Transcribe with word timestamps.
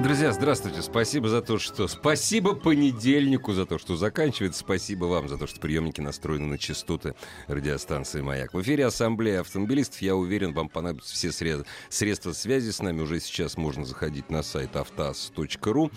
Друзья, 0.00 0.32
здравствуйте. 0.32 0.82
Спасибо 0.82 1.28
за 1.28 1.42
то, 1.42 1.58
что... 1.58 1.86
Спасибо 1.86 2.54
понедельнику 2.54 3.52
за 3.52 3.66
то, 3.66 3.78
что 3.78 3.96
заканчивается. 3.96 4.60
Спасибо 4.60 5.04
вам 5.04 5.28
за 5.28 5.38
то, 5.38 5.46
что 5.46 5.60
приемники 5.60 6.00
настроены 6.00 6.46
на 6.46 6.58
частоты 6.58 7.14
радиостанции 7.46 8.20
«Маяк». 8.20 8.52
В 8.52 8.60
эфире 8.62 8.86
Ассамблея 8.86 9.40
автомобилистов. 9.40 10.02
Я 10.02 10.16
уверен, 10.16 10.54
вам 10.54 10.68
понадобятся 10.68 11.14
все 11.14 11.30
сред... 11.30 11.66
средства 11.88 12.32
связи 12.32 12.70
с 12.70 12.80
нами. 12.80 13.02
Уже 13.02 13.20
сейчас 13.20 13.56
можно 13.56 13.84
заходить 13.84 14.28
на 14.30 14.42
сайт 14.42 14.74
автоаз.ру. 14.74 15.90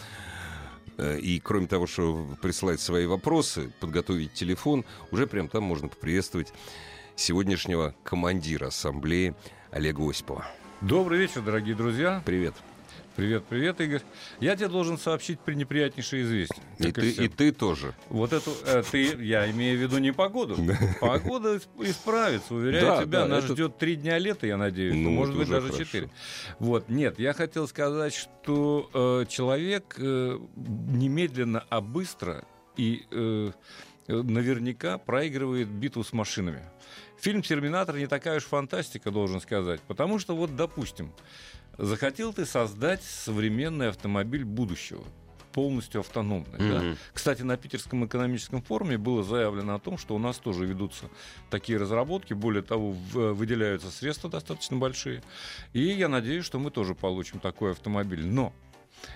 Э, 0.97 1.17
И 1.19 1.39
кроме 1.39 1.67
того, 1.67 1.87
что 1.87 2.27
присылать 2.41 2.81
свои 2.81 3.07
вопросы, 3.07 3.73
подготовить 3.79 4.33
телефон, 4.33 4.85
уже 5.11 5.25
прям 5.25 5.47
там 5.47 5.63
можно 5.63 5.87
поприветствовать 5.87 6.53
сегодняшнего 7.15 7.95
командира 8.03 8.67
ассамблеи 8.67 9.33
Олега 9.71 10.07
Осипова. 10.07 10.45
Добрый 10.81 11.17
вечер, 11.17 11.41
дорогие 11.41 11.75
друзья. 11.75 12.21
Привет. 12.25 12.53
Привет, 13.15 13.45
привет, 13.47 13.79
Игорь. 13.79 14.01
Я 14.41 14.57
тебе 14.57 14.67
должен 14.67 14.97
сообщить 14.97 15.39
пренеприятнейшее 15.39 16.23
известие. 16.23 16.61
И 16.79 16.91
ты, 16.91 17.11
всем. 17.13 17.23
и 17.23 17.27
ты 17.29 17.53
тоже. 17.53 17.93
Вот 18.09 18.33
эту, 18.33 18.51
э, 18.65 18.83
ты, 18.91 19.03
я 19.23 19.49
имею 19.51 19.77
в 19.77 19.81
виду 19.81 19.99
не 19.99 20.11
погоду. 20.11 20.57
Погода 20.99 21.55
исп- 21.55 21.67
исправится, 21.79 22.53
уверяю 22.53 22.85
Да, 22.85 23.03
тебя. 23.03 23.21
да, 23.21 23.27
нас 23.27 23.45
это- 23.45 23.53
ждет 23.53 23.77
три 23.77 23.95
дня 23.95 24.17
лета, 24.17 24.47
я 24.47 24.57
надеюсь. 24.57 24.95
Ну, 24.95 25.11
может 25.11 25.37
быть, 25.37 25.47
даже 25.47 25.71
четыре. 25.77 26.09
Вот, 26.59 26.89
нет, 26.89 27.17
я 27.17 27.31
хотел 27.31 27.69
сказать, 27.69 28.13
что 28.13 28.89
э, 28.93 29.25
человек 29.29 29.95
э, 29.97 30.37
немедленно, 30.57 31.63
а 31.69 31.79
быстро 31.79 32.43
и 32.75 33.05
э, 33.11 33.51
э, 34.07 34.13
наверняка 34.13 34.97
проигрывает 34.97 35.69
битву 35.69 36.03
с 36.03 36.11
машинами. 36.11 36.63
Фильм 37.21 37.41
«Терминатор» 37.41 37.95
не 37.97 38.07
такая 38.07 38.37
уж 38.37 38.43
фантастика, 38.43 39.09
должен 39.09 39.39
сказать. 39.39 39.79
Потому 39.87 40.19
что, 40.19 40.35
вот, 40.35 40.57
допустим, 40.57 41.13
захотел 41.77 42.33
ты 42.33 42.45
создать 42.45 43.03
современный 43.03 43.89
автомобиль 43.89 44.43
будущего 44.45 45.03
полностью 45.51 46.01
автономный. 46.01 46.57
да? 46.59 46.79
Мгм. 46.81 46.97
Кстати, 47.13 47.41
на 47.41 47.55
Питерском 47.55 48.05
экономическом 48.05 48.61
форуме 48.61 48.97
было 48.97 49.23
заявлено 49.23 49.75
о 49.75 49.79
том, 49.79 49.97
что 49.97 50.13
у 50.13 50.17
нас 50.19 50.37
тоже 50.37 50.65
ведутся 50.65 51.05
такие 51.49 51.77
разработки. 51.77 52.33
Более 52.33 52.61
того, 52.61 52.91
в- 52.91 53.31
выделяются 53.33 53.89
средства 53.89 54.29
достаточно 54.29 54.75
большие. 54.75 55.23
И 55.71 55.79
я 55.81 56.09
надеюсь, 56.09 56.43
что 56.43 56.59
мы 56.59 56.71
тоже 56.71 56.93
получим 56.93 57.39
такой 57.39 57.71
автомобиль. 57.71 58.25
Но 58.25 58.51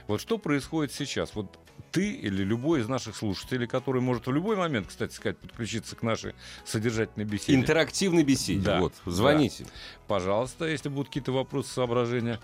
вот 0.08 0.22
что 0.22 0.38
происходит 0.38 0.92
сейчас? 0.94 1.36
Вот 1.36 1.58
ты 1.92 2.12
или 2.12 2.44
любой 2.44 2.82
из 2.82 2.88
наших 2.88 3.16
слушателей, 3.16 3.68
который 3.68 4.02
может 4.02 4.28
в 4.28 4.32
любой 4.32 4.56
момент, 4.56 4.88
кстати 4.88 5.14
сказать, 5.14 5.38
подключиться 5.38 5.96
к 5.96 6.04
нашей 6.04 6.36
содержательной 6.66 7.26
беседе. 7.26 7.56
Интерактивной 7.56 8.24
беседе. 8.24 8.62
Да. 8.62 8.80
Вот, 8.80 8.94
звоните. 9.06 9.66
Пожалуйста, 10.08 10.66
если 10.66 10.90
будут 10.90 11.08
какие-то 11.08 11.32
вопросы, 11.32 11.72
соображения. 11.74 12.40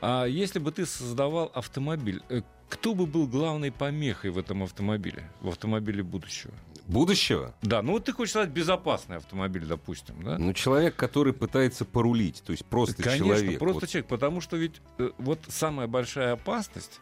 А 0.00 0.24
если 0.26 0.58
бы 0.58 0.70
ты 0.72 0.86
создавал 0.86 1.50
автомобиль, 1.54 2.22
э, 2.28 2.42
кто 2.68 2.94
бы 2.94 3.06
был 3.06 3.26
главной 3.26 3.72
помехой 3.72 4.30
в 4.30 4.38
этом 4.38 4.62
автомобиле, 4.62 5.28
в 5.40 5.48
автомобиле 5.48 6.02
будущего? 6.02 6.54
Будущего? 6.88 7.54
Да, 7.60 7.82
ну 7.82 7.92
вот 7.92 8.06
ты 8.06 8.12
хочешь 8.12 8.30
сказать 8.32 8.48
безопасный 8.48 9.18
автомобиль, 9.18 9.66
допустим, 9.66 10.22
да? 10.22 10.38
Ну, 10.38 10.54
человек, 10.54 10.96
который 10.96 11.34
пытается 11.34 11.84
порулить, 11.84 12.42
то 12.44 12.52
есть 12.52 12.64
просто 12.64 13.02
Конечно, 13.02 13.26
человек. 13.26 13.58
просто 13.58 13.80
Вот. 13.82 13.88
человек, 13.90 14.08
потому 14.08 14.40
что 14.40 14.56
ведь 14.56 14.80
э, 14.98 15.10
вот 15.18 15.38
самая 15.48 15.86
большая 15.86 16.32
опасность 16.32 17.00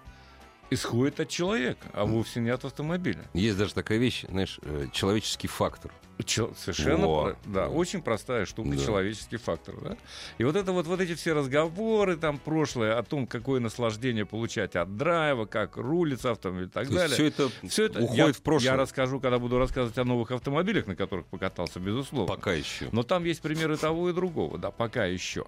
исходит 0.70 1.20
от 1.20 1.28
человека, 1.28 1.86
а 1.92 2.04
вовсе 2.04 2.40
не 2.40 2.50
от 2.50 2.64
автомобиля. 2.64 3.24
Есть 3.34 3.56
даже 3.58 3.74
такая 3.74 3.98
вещь, 3.98 4.24
знаешь, 4.28 4.58
э, 4.62 4.86
человеческий 4.92 5.48
фактор. 5.48 5.92
Чел- 6.24 6.54
совершенно, 6.56 7.06
Во. 7.06 7.24
про- 7.24 7.36
да, 7.44 7.68
очень 7.68 8.00
простая 8.00 8.46
штука, 8.46 8.70
Да. 8.70 8.78
человеческий 8.82 9.36
фактор, 9.36 9.74
да. 9.82 9.96
И 10.38 10.44
вот 10.44 10.56
это 10.56 10.72
вот, 10.72 10.86
вот 10.86 10.98
эти 10.98 11.14
все 11.14 11.34
разговоры 11.34 12.16
там 12.16 12.38
прошлое 12.38 12.96
о 12.98 13.02
том, 13.02 13.26
какое 13.26 13.60
наслаждение 13.60 14.24
получать 14.24 14.76
от 14.76 14.96
драйва, 14.96 15.44
как 15.44 15.76
рулится 15.76 16.30
автомобиль 16.30 16.68
и 16.68 16.70
так 16.70 16.88
То 16.88 16.94
далее. 16.94 17.14
все 17.14 17.26
это, 17.26 17.50
Всё 17.68 17.84
это 17.84 18.00
уходит 18.02 18.26
я, 18.28 18.32
в 18.32 18.40
прошлое. 18.40 18.70
Я 18.72 18.76
расскажу, 18.78 19.20
когда 19.20 19.38
буду 19.38 19.58
рассказывать 19.58 19.98
о 19.98 20.04
новых 20.04 20.30
автомобилях, 20.30 20.86
на 20.86 20.96
которых 20.96 21.26
покатался, 21.26 21.80
безусловно. 21.80 22.34
Пока 22.34 22.54
еще. 22.54 22.88
Но 22.92 23.02
там 23.02 23.24
есть 23.24 23.42
примеры 23.42 23.76
того 23.76 24.08
и 24.08 24.14
другого, 24.14 24.56
да, 24.56 24.70
пока 24.70 25.04
еще. 25.04 25.44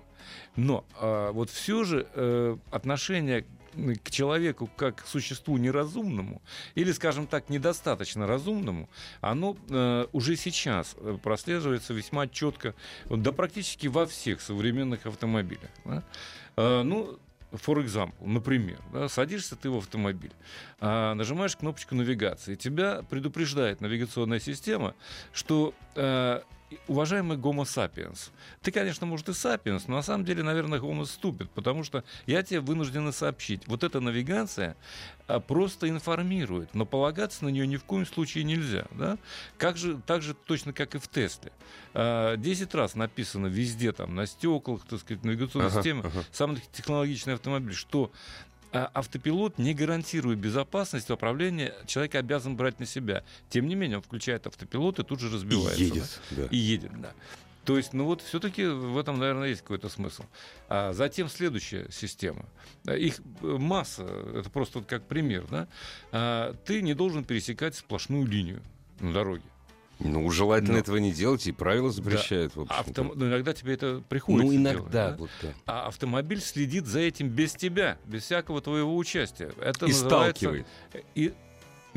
Но 0.55 0.85
а, 1.01 1.33
вот 1.33 1.49
все 1.49 1.85
же 1.85 2.07
э, 2.13 2.57
отношение 2.71 3.47
к 4.05 4.11
человеку 4.11 4.69
как 4.77 5.03
к 5.03 5.07
существу 5.07 5.57
неразумному 5.57 6.43
или, 6.75 6.93
скажем 6.93 7.27
так, 7.27 7.49
недостаточно 7.49 8.27
разумному, 8.27 8.89
оно 9.21 9.57
э, 9.69 10.07
уже 10.13 10.37
сейчас 10.37 10.97
э, 10.99 11.19
прослеживается 11.23 11.95
весьма 11.95 12.27
четко, 12.27 12.75
да 13.09 13.33
практически 13.33 13.87
во 13.87 14.07
всех 14.07 14.41
современных 14.41 15.07
автомобилях. 15.07 15.71
да. 15.85 16.03
Э, 16.57 16.83
ну, 16.83 17.19
For 17.51 17.83
example, 17.83 18.27
например, 18.27 18.79
да, 18.93 19.09
садишься 19.09 19.57
ты 19.57 19.71
в 19.71 19.79
автомобиль, 19.79 20.33
а, 20.81 21.15
нажимаешь 21.15 21.57
кнопочку 21.57 21.95
навигации, 21.95 22.57
тебя 22.57 23.03
предупреждает 23.09 23.81
навигационная 23.81 24.39
система, 24.39 24.95
что 25.33 25.73
э, 25.95 26.43
уважаемый 26.87 27.37
Homo 27.39 27.63
sapiens, 27.63 28.31
ты, 28.63 28.71
конечно, 28.71 29.07
может 29.07 29.29
и 29.29 29.33
sapiens, 29.33 29.85
но 29.87 29.97
на 29.97 30.03
самом 30.03 30.25
деле, 30.25 30.43
наверное, 30.43 30.79
Homo 30.81 31.07
ступит, 31.07 31.51
потому 31.51 31.85
что 31.85 32.05
я 32.27 32.43
тебе 32.43 32.61
вынуждена 32.61 33.13
сообщить, 33.13 33.67
вот 33.67 33.85
эта 33.85 34.01
навигация 34.01 34.77
а, 35.27 35.41
просто 35.41 35.89
информирует, 35.89 36.75
но 36.75 36.87
полагаться 36.87 37.45
на 37.45 37.49
нее 37.49 37.67
ни 37.67 37.77
в 37.77 37.85
коем 37.85 38.07
случае 38.07 38.45
нельзя. 38.45 38.87
Да? 38.93 39.19
Как 39.57 39.77
же, 39.77 40.01
так 40.07 40.23
же 40.23 40.35
точно, 40.35 40.73
как 40.73 40.95
и 40.95 40.99
в 40.99 41.09
Тесле. 41.09 41.53
А, 41.95 42.37
10 42.37 42.75
раз 42.75 42.95
написано 42.95 43.47
везде, 43.47 43.93
там, 43.93 44.15
на 44.15 44.27
стеклах, 44.27 44.83
так 44.89 45.01
сказать, 45.01 45.25
навигационной 45.25 45.69
Ага, 45.69 45.77
системе, 45.77 46.01
ага. 46.05 46.25
самый 46.33 46.63
технологичный 46.73 47.35
автомобиль, 47.35 47.75
что 47.75 48.11
автопилот 48.73 49.59
не 49.59 49.75
гарантирует 49.75 50.39
безопасность 50.39 51.11
управления, 51.11 51.75
человек 51.87 52.15
обязан 52.15 52.57
брать 52.57 52.81
на 52.81 52.87
себя. 52.87 53.25
Тем 53.49 53.67
не 53.67 53.75
менее, 53.75 53.99
он 53.99 54.03
включает 54.03 54.47
автопилот 54.47 54.99
и 54.99 55.05
тут 55.05 55.21
же 55.21 55.29
И 55.29 55.33
разбивается. 55.35 55.83
едет. 55.83 56.21
да. 56.31 56.37
да. 56.43 56.49
И 56.51 56.57
едет, 56.57 57.01
да. 57.01 57.13
То 57.65 57.77
есть, 57.77 57.93
ну 57.93 58.05
вот 58.05 58.23
все-таки 58.23 58.65
в 58.65 58.97
этом, 58.97 59.19
наверное, 59.19 59.49
есть 59.51 59.61
какой-то 59.61 59.91
смысл. 59.91 60.25
А 60.71 60.95
затем 60.95 61.29
следующая 61.29 61.87
система. 61.91 62.47
Да, 62.85 62.97
Их 62.97 63.21
э, 63.43 63.47
масса, 63.47 64.05
это 64.35 64.49
просто 64.49 64.79
вот 64.79 64.89
как 64.89 65.07
пример, 65.07 65.45
да. 65.51 65.69
А, 66.11 66.55
Ты 66.65 66.81
не 66.81 66.95
должен 66.95 67.25
пересекать 67.25 67.75
сплошную 67.77 68.27
линию 68.27 68.63
на 69.01 69.13
дороге. 69.13 69.43
Ну, 70.01 70.31
желательно 70.31 70.75
Но- 70.75 70.79
этого 70.79 70.97
не 70.99 71.13
делать, 71.13 71.47
и 71.47 71.53
правила 71.53 71.91
запрещают, 71.91 72.55
в 72.55 72.61
общем-то. 72.63 73.03
Ну, 73.15 73.27
иногда 73.27 73.53
тебе 73.53 73.75
это 73.75 74.03
приходится 74.09 74.47
Ну, 74.47 74.53
делать, 74.63 74.77
иногда, 74.81 75.11
да? 75.11 75.17
вот 75.17 75.31
да. 75.43 75.49
А 75.67 75.87
автомобиль 75.89 76.41
следит 76.41 76.87
за 76.87 77.01
этим 77.01 77.29
без 77.29 77.53
тебя, 77.55 77.99
без 78.07 78.23
всякого 78.23 78.61
твоего 78.61 78.97
участия. 78.97 79.51
Это 79.61 79.87
И 79.87 79.89
называется- 79.89 79.97
сталкивает. 80.07 80.67
И 81.15 81.33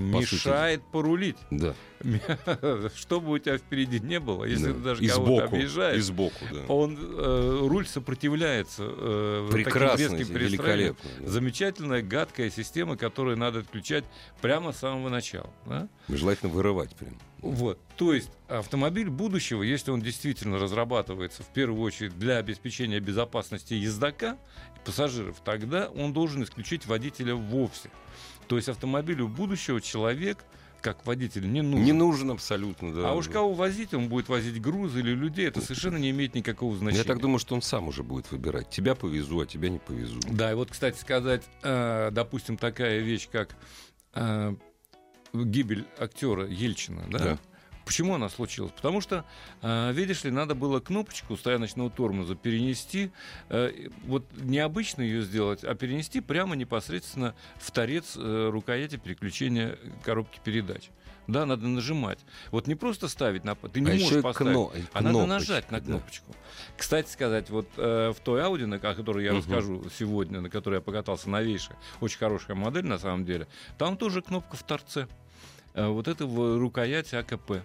мешает 0.01 0.81
порулить. 0.91 1.37
Да. 1.49 1.73
Что 2.95 3.21
бы 3.21 3.31
у 3.31 3.37
тебя 3.37 3.57
впереди 3.57 3.99
не 3.99 4.19
было, 4.19 4.45
если 4.45 4.67
да. 4.67 4.73
ты 4.73 4.79
даже 4.79 5.07
кого-то 5.07 5.45
объезжаешь, 5.45 5.97
И 5.99 6.01
сбоку, 6.01 6.45
да. 6.51 6.61
он, 6.67 6.97
э, 6.99 7.59
руль 7.67 7.85
сопротивляется 7.85 8.83
э, 8.87 9.49
Прекрасно, 9.51 10.15
великолепно. 10.15 11.09
да. 11.19 11.27
Замечательная, 11.27 12.01
гадкая 12.01 12.49
система, 12.49 12.97
которую 12.97 13.37
надо 13.37 13.59
отключать 13.59 14.03
прямо 14.41 14.71
с 14.71 14.77
самого 14.77 15.09
начала. 15.09 15.49
да? 15.65 15.87
Желательно 16.09 16.51
вырывать 16.51 16.95
прям. 16.95 17.13
Вот. 17.41 17.79
То 17.97 18.13
есть 18.13 18.29
автомобиль 18.47 19.09
будущего, 19.09 19.63
если 19.63 19.91
он 19.91 20.01
действительно 20.01 20.59
разрабатывается 20.59 21.43
в 21.43 21.47
первую 21.47 21.81
очередь 21.81 22.17
для 22.17 22.37
обеспечения 22.37 22.99
безопасности 22.99 23.73
ездока 23.73 24.37
и 24.75 24.85
пассажиров, 24.85 25.37
тогда 25.43 25.89
он 25.89 26.13
должен 26.13 26.43
исключить 26.43 26.85
водителя 26.85 27.35
вовсе. 27.35 27.89
То 28.51 28.57
есть 28.57 28.67
автомобилю 28.67 29.29
будущего 29.29 29.79
человек 29.79 30.39
как 30.81 31.05
водитель 31.05 31.49
не 31.49 31.61
нужен. 31.61 31.85
Не 31.85 31.93
нужен 31.93 32.31
абсолютно, 32.31 32.93
да. 32.93 33.09
а 33.09 33.13
уж 33.13 33.29
кого 33.29 33.53
возить, 33.53 33.93
он 33.93 34.09
будет 34.09 34.27
возить 34.27 34.59
грузы 34.59 34.99
или 34.99 35.11
людей, 35.11 35.47
это 35.47 35.61
совершенно 35.61 35.95
не 35.95 36.09
имеет 36.09 36.35
никакого 36.35 36.75
значения. 36.75 37.03
Я 37.03 37.07
так 37.07 37.21
думаю, 37.21 37.39
что 37.39 37.55
он 37.55 37.61
сам 37.61 37.87
уже 37.87 38.03
будет 38.03 38.29
выбирать. 38.29 38.69
Тебя 38.69 38.93
повезу, 38.93 39.39
а 39.39 39.45
тебя 39.45 39.69
не 39.69 39.79
повезу. 39.79 40.19
Да, 40.29 40.51
и 40.51 40.55
вот, 40.55 40.69
кстати 40.69 40.97
сказать, 40.97 41.43
э, 41.63 42.09
допустим, 42.11 42.57
такая 42.57 42.99
вещь, 42.99 43.29
как 43.31 43.55
э, 44.15 44.53
гибель 45.33 45.85
актера 45.97 46.45
Ельчина, 46.45 47.03
да? 47.09 47.19
Да. 47.19 47.39
Почему 47.91 48.15
она 48.15 48.29
случилась? 48.29 48.71
Потому 48.71 49.01
что, 49.01 49.25
э, 49.61 49.91
видишь 49.91 50.23
ли, 50.23 50.31
надо 50.31 50.55
было 50.55 50.79
кнопочку 50.79 51.35
стояночного 51.35 51.89
тормоза 51.89 52.35
перенести, 52.35 53.11
э, 53.49 53.89
вот 54.05 54.23
необычно 54.37 55.01
ее 55.01 55.23
сделать, 55.23 55.65
а 55.65 55.75
перенести 55.75 56.21
прямо 56.21 56.55
непосредственно 56.55 57.35
в 57.57 57.69
торец 57.71 58.13
э, 58.15 58.49
рукояти 58.49 58.95
переключения 58.95 59.77
коробки 60.05 60.39
передач. 60.41 60.89
Да, 61.27 61.45
надо 61.45 61.67
нажимать. 61.67 62.19
Вот 62.51 62.65
не 62.65 62.75
просто 62.75 63.09
ставить 63.09 63.43
на... 63.43 63.55
Ты 63.55 63.81
не 63.81 63.91
а 63.91 63.93
можешь 63.95 64.23
поставить, 64.23 64.53
кно- 64.53 64.71
а 64.93 65.01
надо 65.01 65.25
нажать 65.25 65.69
на 65.69 65.81
да. 65.81 65.85
кнопочку. 65.85 66.33
Кстати 66.77 67.09
сказать, 67.09 67.49
вот 67.49 67.67
э, 67.75 68.13
в 68.15 68.21
той 68.21 68.39
Audi, 68.39 68.67
на- 68.67 68.77
о 68.77 68.95
которой 68.95 69.25
я 69.25 69.33
Мгм. 69.33 69.39
расскажу 69.39 69.83
сегодня, 69.99 70.39
на 70.39 70.49
которой 70.49 70.75
я 70.75 70.81
покатался, 70.81 71.29
новейшая, 71.29 71.77
очень 71.99 72.19
хорошая 72.19 72.55
модель 72.55 72.85
на 72.85 72.99
самом 72.99 73.25
деле, 73.25 73.49
там 73.77 73.97
тоже 73.97 74.21
кнопка 74.21 74.55
в 74.55 74.63
торце. 74.63 75.09
Э, 75.73 75.87
вот 75.87 76.07
это 76.07 76.25
в 76.25 76.57
рукоять 76.57 77.13
АКП. 77.13 77.63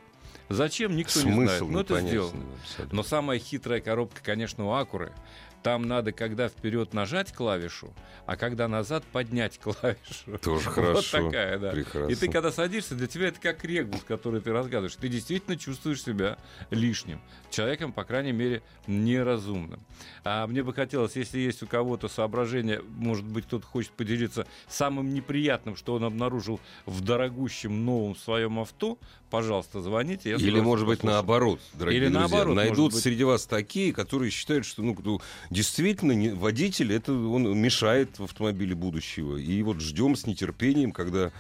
Зачем, 0.49 0.97
никто 0.97 1.23
не 1.23 1.33
знает. 1.33 1.51
Смысл 1.59 1.67
Но 1.69 1.81
это 1.81 1.95
непонятен 1.95 2.09
сделано. 2.29 2.45
абсолютно. 2.63 2.97
Но 2.97 3.03
самая 3.03 3.39
хитрая 3.39 3.81
коробка, 3.81 4.21
конечно, 4.23 4.67
у 4.67 4.73
Акуры. 4.73 5.13
Там 5.63 5.83
надо, 5.83 6.13
когда 6.13 6.49
вперед 6.49 6.95
нажать 6.95 7.33
клавишу, 7.33 7.93
а 8.25 8.37
когда 8.37 8.69
назад 8.69 9.03
поднять 9.13 9.59
клавишу. 9.63 10.39
Тоже 10.43 10.67
Вот 10.67 10.75
хорошо. 10.75 11.27
такая, 11.27 11.59
да. 11.59 11.71
Прекрасно. 11.73 12.13
И 12.13 12.15
ты 12.15 12.29
когда 12.31 12.53
садишься, 12.53 12.95
для 12.95 13.07
тебя 13.09 13.29
это 13.29 13.41
как 13.41 13.65
регбус, 13.65 14.03
который 14.07 14.41
ты 14.41 14.53
разгадываешь. 14.53 14.95
Ты 14.95 15.09
действительно 15.09 15.57
чувствуешь 15.57 16.03
себя 16.03 16.39
лишним. 16.71 17.21
Человеком, 17.51 17.93
по 17.93 18.05
крайней 18.05 18.33
мере, 18.33 18.63
неразумным. 18.87 19.81
А 20.25 20.47
мне 20.47 20.63
бы 20.63 20.73
хотелось, 20.73 21.17
если 21.17 21.39
есть 21.39 21.63
у 21.63 21.67
кого-то 21.67 22.09
соображение, 22.09 22.83
может 22.97 23.25
быть, 23.25 23.47
кто-то 23.47 23.67
хочет 23.67 23.91
поделиться 23.93 24.47
самым 24.69 25.13
неприятным, 25.15 25.77
что 25.77 25.95
он 25.95 26.05
обнаружил 26.05 26.61
в 26.85 27.01
дорогущем 27.01 27.85
новом 27.85 28.15
своем 28.17 28.59
авто, 28.59 28.99
пожалуйста, 29.31 29.81
звоните. 29.81 30.31
Или, 30.37 30.61
может 30.61 30.87
быть, 30.87 30.99
послушаю. 30.99 31.15
наоборот, 31.17 31.61
дорогие 31.75 32.01
Или 32.03 32.09
друзья. 32.09 32.21
наоборот, 32.29 32.57
Найдут 32.57 32.93
быть. 32.93 33.03
среди 33.03 33.25
вас 33.25 33.47
такие, 33.47 33.93
которые 33.93 34.31
считают, 34.31 34.65
что 34.67 34.83
ну, 34.83 34.95
кто- 34.95 35.21
действительно 35.57 36.13
не- 36.13 36.35
водитель 36.35 36.93
это 36.93 37.13
он 37.13 37.59
мешает 37.59 38.19
в 38.19 38.25
автомобиле 38.25 38.75
будущего. 38.75 39.37
И 39.39 39.63
вот 39.63 39.81
ждем 39.81 40.15
с 40.15 40.27
нетерпением, 40.27 40.93
когда 40.93 41.33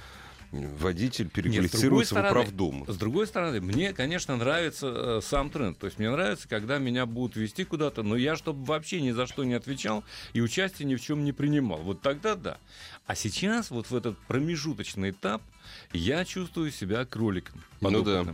водитель 0.52 1.24
Нет, 1.24 1.32
с 1.32 1.34
другой 1.34 1.42
переквалифицируется 1.42 2.14
в 2.14 2.18
стороны- 2.18 2.30
управдом. 2.30 2.84
С 2.88 2.96
другой 2.96 3.26
стороны, 3.26 3.60
мне, 3.60 3.92
конечно, 3.92 4.36
нравится 4.36 4.86
э, 4.86 5.20
сам 5.22 5.50
тренд. 5.50 5.78
То 5.78 5.86
есть 5.86 5.98
мне 5.98 6.08
нравится, 6.10 6.48
когда 6.48 6.78
меня 6.78 7.04
будут 7.04 7.36
вести 7.36 7.64
куда-то, 7.64 8.02
но 8.02 8.16
я, 8.16 8.36
чтобы 8.36 8.64
вообще 8.64 9.02
ни 9.02 9.10
за 9.10 9.26
что 9.26 9.44
не 9.44 9.52
отвечал 9.54 10.02
и 10.32 10.40
участие 10.40 10.86
ни 10.88 10.94
в 10.94 11.00
чем 11.02 11.24
не 11.24 11.32
принимал. 11.32 11.78
Вот 11.82 12.00
тогда 12.00 12.36
да. 12.36 12.56
А 13.06 13.14
сейчас, 13.14 13.70
вот 13.70 13.90
в 13.90 13.94
этот 13.94 14.16
промежуточный 14.28 15.10
этап, 15.10 15.42
я 15.92 16.24
чувствую 16.24 16.70
себя 16.70 17.04
кроликом. 17.04 17.62
Ну 17.80 18.02
да. 18.02 18.24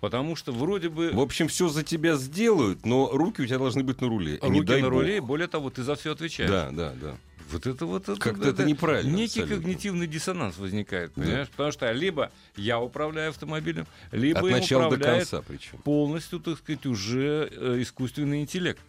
Потому 0.00 0.34
что 0.36 0.52
вроде 0.52 0.88
бы 0.88 1.10
В 1.12 1.20
общем, 1.20 1.48
все 1.48 1.68
за 1.68 1.82
тебя 1.82 2.16
сделают, 2.16 2.86
но 2.86 3.10
руки 3.12 3.42
у 3.42 3.46
тебя 3.46 3.58
должны 3.58 3.82
быть 3.82 4.00
на 4.00 4.08
руле. 4.08 4.38
Руки 4.40 4.72
на 4.80 4.80
бог. 4.82 4.90
руле, 4.90 5.20
более 5.20 5.46
того, 5.48 5.68
ты 5.70 5.82
за 5.82 5.94
все 5.94 6.12
отвечаешь. 6.12 6.50
Да, 6.50 6.70
да, 6.70 6.94
да. 7.00 7.16
Вот 7.52 7.66
это 7.66 7.84
вот 7.84 8.08
это, 8.08 8.18
Как-то 8.20 8.48
это 8.48 8.64
неправильно 8.64 9.10
Некий 9.14 9.40
абсолютно. 9.40 9.56
когнитивный 9.56 10.06
диссонанс 10.06 10.56
возникает, 10.56 11.10
Да. 11.16 11.22
понимаешь? 11.22 11.48
Потому 11.50 11.72
что 11.72 11.90
либо 11.92 12.30
я 12.56 12.78
управляю 12.80 13.30
автомобилем, 13.30 13.86
либо 14.12 14.38
От 14.38 14.46
им 14.46 14.50
начала 14.52 14.82
до 14.88 14.94
управляет 14.96 15.28
конца 15.28 15.44
причем. 15.46 15.78
полностью, 15.78 16.38
так 16.38 16.58
сказать, 16.58 16.86
уже 16.86 17.48
э, 17.50 17.78
искусственный 17.82 18.40
интеллект. 18.42 18.80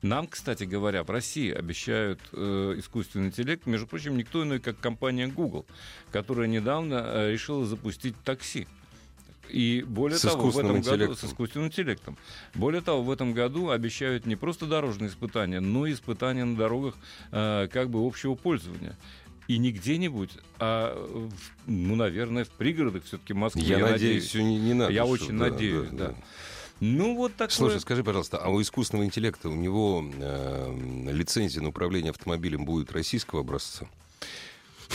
Нам, 0.00 0.26
кстати 0.28 0.64
говоря, 0.64 1.02
в 1.04 1.10
России 1.10 1.52
обещают 1.52 2.20
э, 2.32 2.74
искусственный 2.78 3.26
интеллект, 3.28 3.66
между 3.66 3.86
прочим, 3.86 4.16
никто 4.16 4.42
иной, 4.44 4.60
как 4.60 4.78
компания 4.80 5.26
Google, 5.26 5.66
которая 6.12 6.46
недавно 6.46 7.02
э, 7.04 7.32
решила 7.32 7.66
запустить 7.66 8.14
такси. 8.24 8.66
И 9.52 9.82
более 9.86 10.18
С 10.18 10.22
того, 10.22 10.48
в 10.50 10.58
этом 10.58 10.80
году 10.80 10.82
с 10.82 10.88
интеллектом. 10.88 11.28
искусственным 11.28 11.66
интеллектом. 11.68 12.18
Более 12.54 12.80
того, 12.80 13.02
в 13.02 13.10
этом 13.10 13.32
году 13.34 13.70
обещают 13.70 14.24
не 14.26 14.34
просто 14.36 14.66
дорожные 14.66 15.10
испытания, 15.10 15.60
но 15.60 15.86
и 15.86 15.92
испытания 15.92 16.44
на 16.44 16.56
дорогах 16.56 16.94
э, 17.32 17.68
как 17.70 17.90
бы 17.90 18.06
общего 18.06 18.34
пользования. 18.34 18.96
И 19.48 19.58
не 19.58 19.72
где-нибудь, 19.72 20.30
а, 20.58 20.94
в- 20.96 21.30
ну, 21.66 21.96
наверное, 21.96 22.44
в 22.44 22.48
пригородах 22.50 23.04
все-таки 23.04 23.34
Москвы. 23.34 23.62
Я, 23.62 23.78
надеюсь, 23.78 24.24
все 24.24 24.42
не, 24.42 24.56
не 24.58 24.72
надо. 24.72 24.92
Я 24.92 25.02
что- 25.02 25.12
очень 25.12 25.38
да, 25.38 25.50
надеюсь, 25.50 25.88
да, 25.90 25.96
да. 25.96 26.08
да. 26.08 26.14
Ну, 26.80 27.14
вот 27.16 27.32
такое... 27.34 27.54
Слушай, 27.54 27.80
скажи, 27.80 28.02
пожалуйста, 28.02 28.38
а 28.38 28.48
у 28.48 28.60
искусственного 28.62 29.04
интеллекта 29.04 29.48
у 29.48 29.54
него 29.54 30.04
э, 30.18 31.08
лицензия 31.12 31.60
на 31.62 31.68
управление 31.68 32.10
автомобилем 32.10 32.64
будет 32.64 32.90
российского 32.92 33.42
образца? 33.42 33.86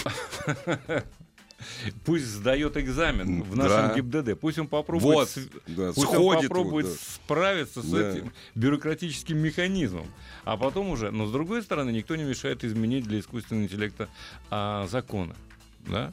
Пусть 2.06 2.26
сдает 2.26 2.78
экзамен 2.78 3.42
в 3.44 3.56
Да. 3.56 3.64
нашем 3.64 3.96
ГИБДД. 3.96 4.40
Пусть 4.40 4.60
он 4.60 4.68
попробует, 4.68 5.16
Вот, 5.16 5.30
с- 5.30 5.50
да, 5.68 5.92
пусть 5.94 6.14
он 6.14 6.36
попробует 6.42 6.86
вот, 6.86 6.96
да. 6.96 7.02
справиться 7.26 7.82
с 7.82 7.86
Да. 7.90 8.10
этим 8.12 8.32
бюрократическим 8.56 9.38
механизмом. 9.40 10.08
А 10.44 10.56
потом 10.58 10.90
уже, 10.90 11.12
но 11.12 11.26
с 11.26 11.32
другой 11.32 11.64
стороны, 11.64 11.90
никто 11.92 12.16
не 12.16 12.24
мешает 12.24 12.64
изменить 12.64 13.06
для 13.06 13.20
искусственного 13.20 13.66
интеллекта 13.66 14.08
а, 14.52 14.88
законы. 14.88 15.36
Да? 15.88 16.12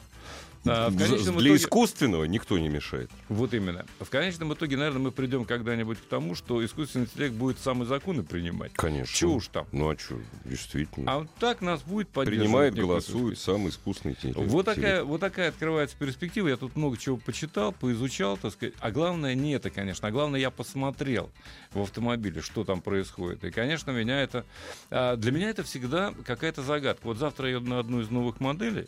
А, 0.65 0.89
в 0.89 0.97
конечном 0.97 1.37
для 1.37 1.49
итоге- 1.51 1.55
искусственного 1.63 2.23
никто 2.25 2.57
не 2.57 2.69
мешает. 2.69 3.09
Вот 3.29 3.53
именно. 3.53 3.85
В 3.99 4.09
конечном 4.09 4.53
итоге, 4.53 4.77
наверное, 4.77 4.99
мы 5.01 5.11
придем 5.11 5.45
когда-нибудь 5.45 5.99
к 5.99 6.05
тому, 6.05 6.35
что 6.35 6.63
искусственный 6.65 7.05
интеллект 7.05 7.33
будет 7.35 7.59
самые 7.59 7.87
законы 7.87 8.23
принимать. 8.23 8.73
Конечно. 8.73 9.15
Чего 9.15 9.35
уж 9.35 9.47
там. 9.47 9.67
Ну 9.71 9.89
а 9.89 9.97
что, 9.97 10.19
действительно. 10.43 11.11
А 11.11 11.19
вот 11.19 11.27
так 11.39 11.61
нас 11.61 11.81
будет 11.83 12.09
поддерживать. 12.09 12.47
Принимает, 12.47 12.75
голосует 12.75 13.37
самый 13.39 13.69
искусственный 13.69 14.13
интеллект. 14.15 14.39
Вот 14.39 14.65
такая, 14.65 15.03
вот 15.03 15.21
такая 15.21 15.49
открывается 15.49 15.95
перспектива. 15.97 16.47
Я 16.47 16.57
тут 16.57 16.75
много 16.75 16.97
чего 16.97 17.17
почитал, 17.17 17.71
поизучал, 17.71 18.37
так 18.37 18.51
сказать. 18.53 18.73
А 18.79 18.91
главное 18.91 19.35
не 19.35 19.53
это, 19.53 19.69
конечно. 19.69 20.07
А 20.07 20.11
главное, 20.11 20.39
я 20.39 20.49
посмотрел 20.51 21.29
в 21.73 21.81
автомобиле, 21.81 22.41
что 22.41 22.63
там 22.63 22.81
происходит. 22.81 23.43
И, 23.43 23.51
конечно, 23.51 23.91
меня 23.91 24.21
это... 24.21 24.45
а, 24.89 25.15
Для 25.15 25.31
меня 25.31 25.49
это 25.49 25.63
всегда 25.63 26.13
какая-то 26.25 26.63
загадка. 26.63 27.05
Вот 27.05 27.17
завтра 27.17 27.47
я 27.49 27.55
еду 27.57 27.69
на 27.69 27.79
одну 27.79 28.01
из 28.01 28.09
новых 28.09 28.39
моделей. 28.39 28.87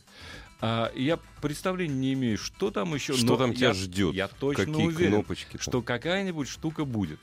А, 0.61 0.91
я 0.95 1.19
представления 1.41 1.95
не 1.95 2.13
имею, 2.13 2.37
что 2.37 2.71
там 2.71 2.93
еще. 2.93 3.13
Что 3.13 3.25
но 3.25 3.37
там 3.37 3.53
тебя 3.53 3.67
я- 3.69 3.73
ждет? 3.73 4.13
Я 4.15 4.27
точно 4.27 4.65
Какие 4.65 4.87
уверен, 4.87 5.11
кнопочки 5.13 5.51
там? 5.53 5.61
что 5.61 5.81
какая-нибудь 5.81 6.47
штука 6.47 6.85
будет. 6.85 7.19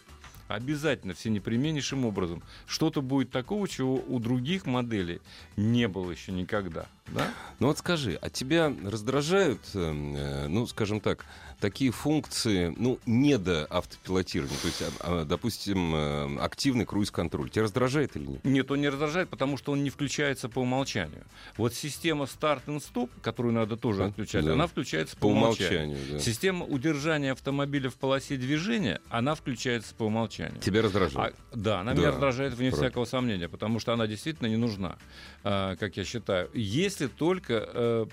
Обязательно, 0.46 1.14
все 1.14 1.30
непременнейшим 1.30 2.04
образом. 2.04 2.42
Что-то 2.66 3.00
будет 3.00 3.30
такого, 3.30 3.66
чего 3.66 3.94
у 4.06 4.18
других 4.18 4.66
моделей 4.66 5.20
не 5.56 5.88
было 5.88 6.10
еще 6.10 6.32
никогда. 6.32 6.86
Да? 7.12 7.28
Ну 7.60 7.68
вот 7.68 7.78
скажи, 7.78 8.18
а 8.20 8.30
тебя 8.30 8.72
раздражают, 8.84 9.60
эм, 9.74 10.16
э, 10.16 10.46
ну, 10.48 10.66
скажем 10.66 11.00
так, 11.00 11.24
такие 11.60 11.92
функции, 11.92 12.74
ну, 12.76 12.98
не 13.06 13.38
до 13.38 13.66
автопилотирования, 13.70 14.56
то 14.60 14.66
есть, 14.66 14.82
а, 14.82 14.90
а, 15.00 15.24
допустим, 15.24 15.94
э, 15.94 16.38
активный 16.40 16.84
круиз-контроль. 16.84 17.50
Тебя 17.50 17.64
раздражает 17.64 18.16
или 18.16 18.26
нет? 18.26 18.44
Нет, 18.44 18.70
он 18.70 18.80
не 18.80 18.88
раздражает, 18.88 19.28
потому 19.28 19.56
что 19.56 19.72
он 19.72 19.84
не 19.84 19.90
включается 19.90 20.48
по 20.48 20.58
умолчанию. 20.60 21.24
Вот 21.56 21.72
система 21.74 22.26
старт 22.26 22.68
и 22.68 22.80
стоп, 22.80 23.10
которую 23.22 23.54
надо 23.54 23.76
тоже 23.76 24.04
А, 24.04 24.06
отключать, 24.08 24.44
да. 24.44 24.54
она 24.54 24.66
включается 24.66 25.14
по, 25.16 25.22
По 25.22 25.26
умолчанию. 25.26 25.84
умолчанию, 25.96 26.12
да. 26.12 26.18
Система 26.20 26.66
удержания 26.66 27.32
автомобиля 27.32 27.88
в 27.90 27.94
полосе 27.94 28.36
движения, 28.36 29.00
она 29.10 29.34
включается 29.34 29.94
по 29.94 30.04
умолчанию. 30.04 30.60
Тебя 30.60 30.80
А, 30.80 30.82
раздражает? 30.84 31.36
да, 31.54 31.80
она 31.80 31.92
Да, 31.92 31.98
меня 32.00 32.10
раздражает 32.10 32.54
вне 32.54 32.70
правда. 32.70 32.86
всякого 32.88 33.04
сомнения, 33.04 33.48
потому 33.48 33.78
что 33.78 33.92
она 33.92 34.06
действительно 34.06 34.48
не 34.48 34.56
нужна, 34.56 34.96
а, 35.44 35.76
как 35.76 35.96
я 35.96 36.04
считаю. 36.04 36.50
Если 36.94 37.08
только, 37.08 37.68
э, 37.74 38.06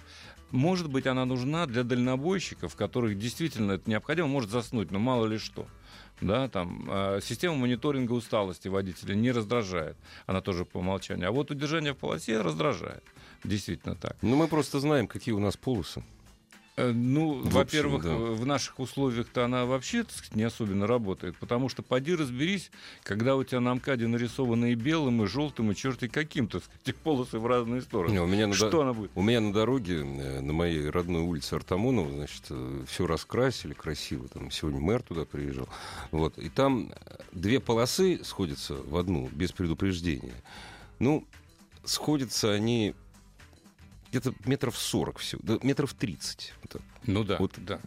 может 0.50 0.90
быть, 0.90 1.06
она 1.06 1.24
нужна 1.26 1.68
для 1.68 1.84
дальнобойщиков, 1.84 2.76
которых 2.76 3.16
действительно 3.16 3.74
это 3.74 3.88
необходимо, 3.88 4.28
может 4.28 4.50
заснуть, 4.50 4.90
но 4.90 4.98
мало 4.98 5.28
ли 5.28 5.38
что. 5.38 5.68
Да, 6.20 6.50
там, 6.50 6.88
э, 6.90 7.20
система 7.22 7.54
мониторинга 7.58 8.14
усталости 8.14 8.70
водителя 8.70 9.14
не 9.14 9.32
раздражает, 9.32 9.98
она 10.26 10.42
тоже 10.42 10.66
по 10.66 10.78
умолчанию. 10.78 11.28
А 11.28 11.32
вот 11.32 11.52
удержание 11.52 11.94
в 11.94 11.98
полосе 11.98 12.42
раздражает. 12.42 13.04
Действительно 13.44 13.96
так. 13.96 14.18
Ну, 14.24 14.36
мы 14.36 14.48
просто 14.48 14.80
знаем, 14.80 15.06
какие 15.08 15.36
у 15.36 15.40
нас 15.40 15.56
полосы. 15.56 16.04
Э, 16.78 16.92
Ну, 16.92 17.42
во-первых, 17.44 18.04
да. 18.04 18.12
э, 18.12 18.16
в 18.34 18.46
наших 18.46 18.80
условиях-то 18.80 19.44
она 19.44 19.66
вообще 19.66 20.04
сказать, 20.10 20.36
не 20.36 20.44
особенно 20.44 20.88
работает, 20.88 21.36
потому 21.38 21.68
что 21.68 21.82
поди 21.84 22.16
разберись, 22.16 22.72
когда 23.04 23.36
у 23.36 23.44
тебя 23.44 23.60
на 23.60 23.76
МКАДе 23.76 24.08
нарисованы 24.08 24.72
и 24.72 24.76
белым, 24.76 25.22
и 25.24 25.28
желтым, 25.28 25.72
и 25.72 25.76
черти 25.76 26.08
каким, 26.08 26.48
так 26.48 26.64
сказать, 26.64 26.96
полосы 27.04 27.40
в 27.40 27.46
разные 27.46 27.82
стороны. 27.82 28.14
Не, 28.14 28.22
у 28.22 28.26
меня 28.26 28.52
Что 28.54 28.70
до- 28.70 28.82
она 28.84 28.94
будет? 28.94 29.12
У 29.16 29.22
меня 29.22 29.42
на 29.42 29.52
дороге, 29.52 30.00
э, 30.00 30.40
на 30.40 30.54
моей 30.54 30.90
родной 30.90 31.22
улице 31.24 31.56
Артамонова, 31.56 32.10
значит, 32.10 32.44
все 32.88 33.06
раскрасили 33.06 33.74
красиво. 33.74 34.28
Там 34.30 34.50
сегодня 34.50 34.80
мэр 34.80 35.02
туда 35.02 35.26
приезжал. 35.26 35.68
Вот. 36.12 36.38
И 36.38 36.48
там 36.50 36.92
э, 37.06 37.18
две 37.34 37.60
полосы 37.60 38.22
сходятся 38.24 38.76
в 38.76 38.96
одну, 38.96 39.28
без 39.34 39.52
предупреждения. 39.52 40.36
Ну, 41.00 41.26
сходятся 41.84 42.52
они 42.54 42.94
где-то 44.12 44.34
метров 44.46 44.78
40 44.78 45.18
всего, 45.20 45.42
да, 45.44 45.58
метров 45.64 45.94
30. 45.94 46.54
Вот 46.62 46.72
так. 46.72 46.82
Ну 47.08 47.24
да, 47.24 47.38
Вот. 47.38 47.54
да. 47.58 47.80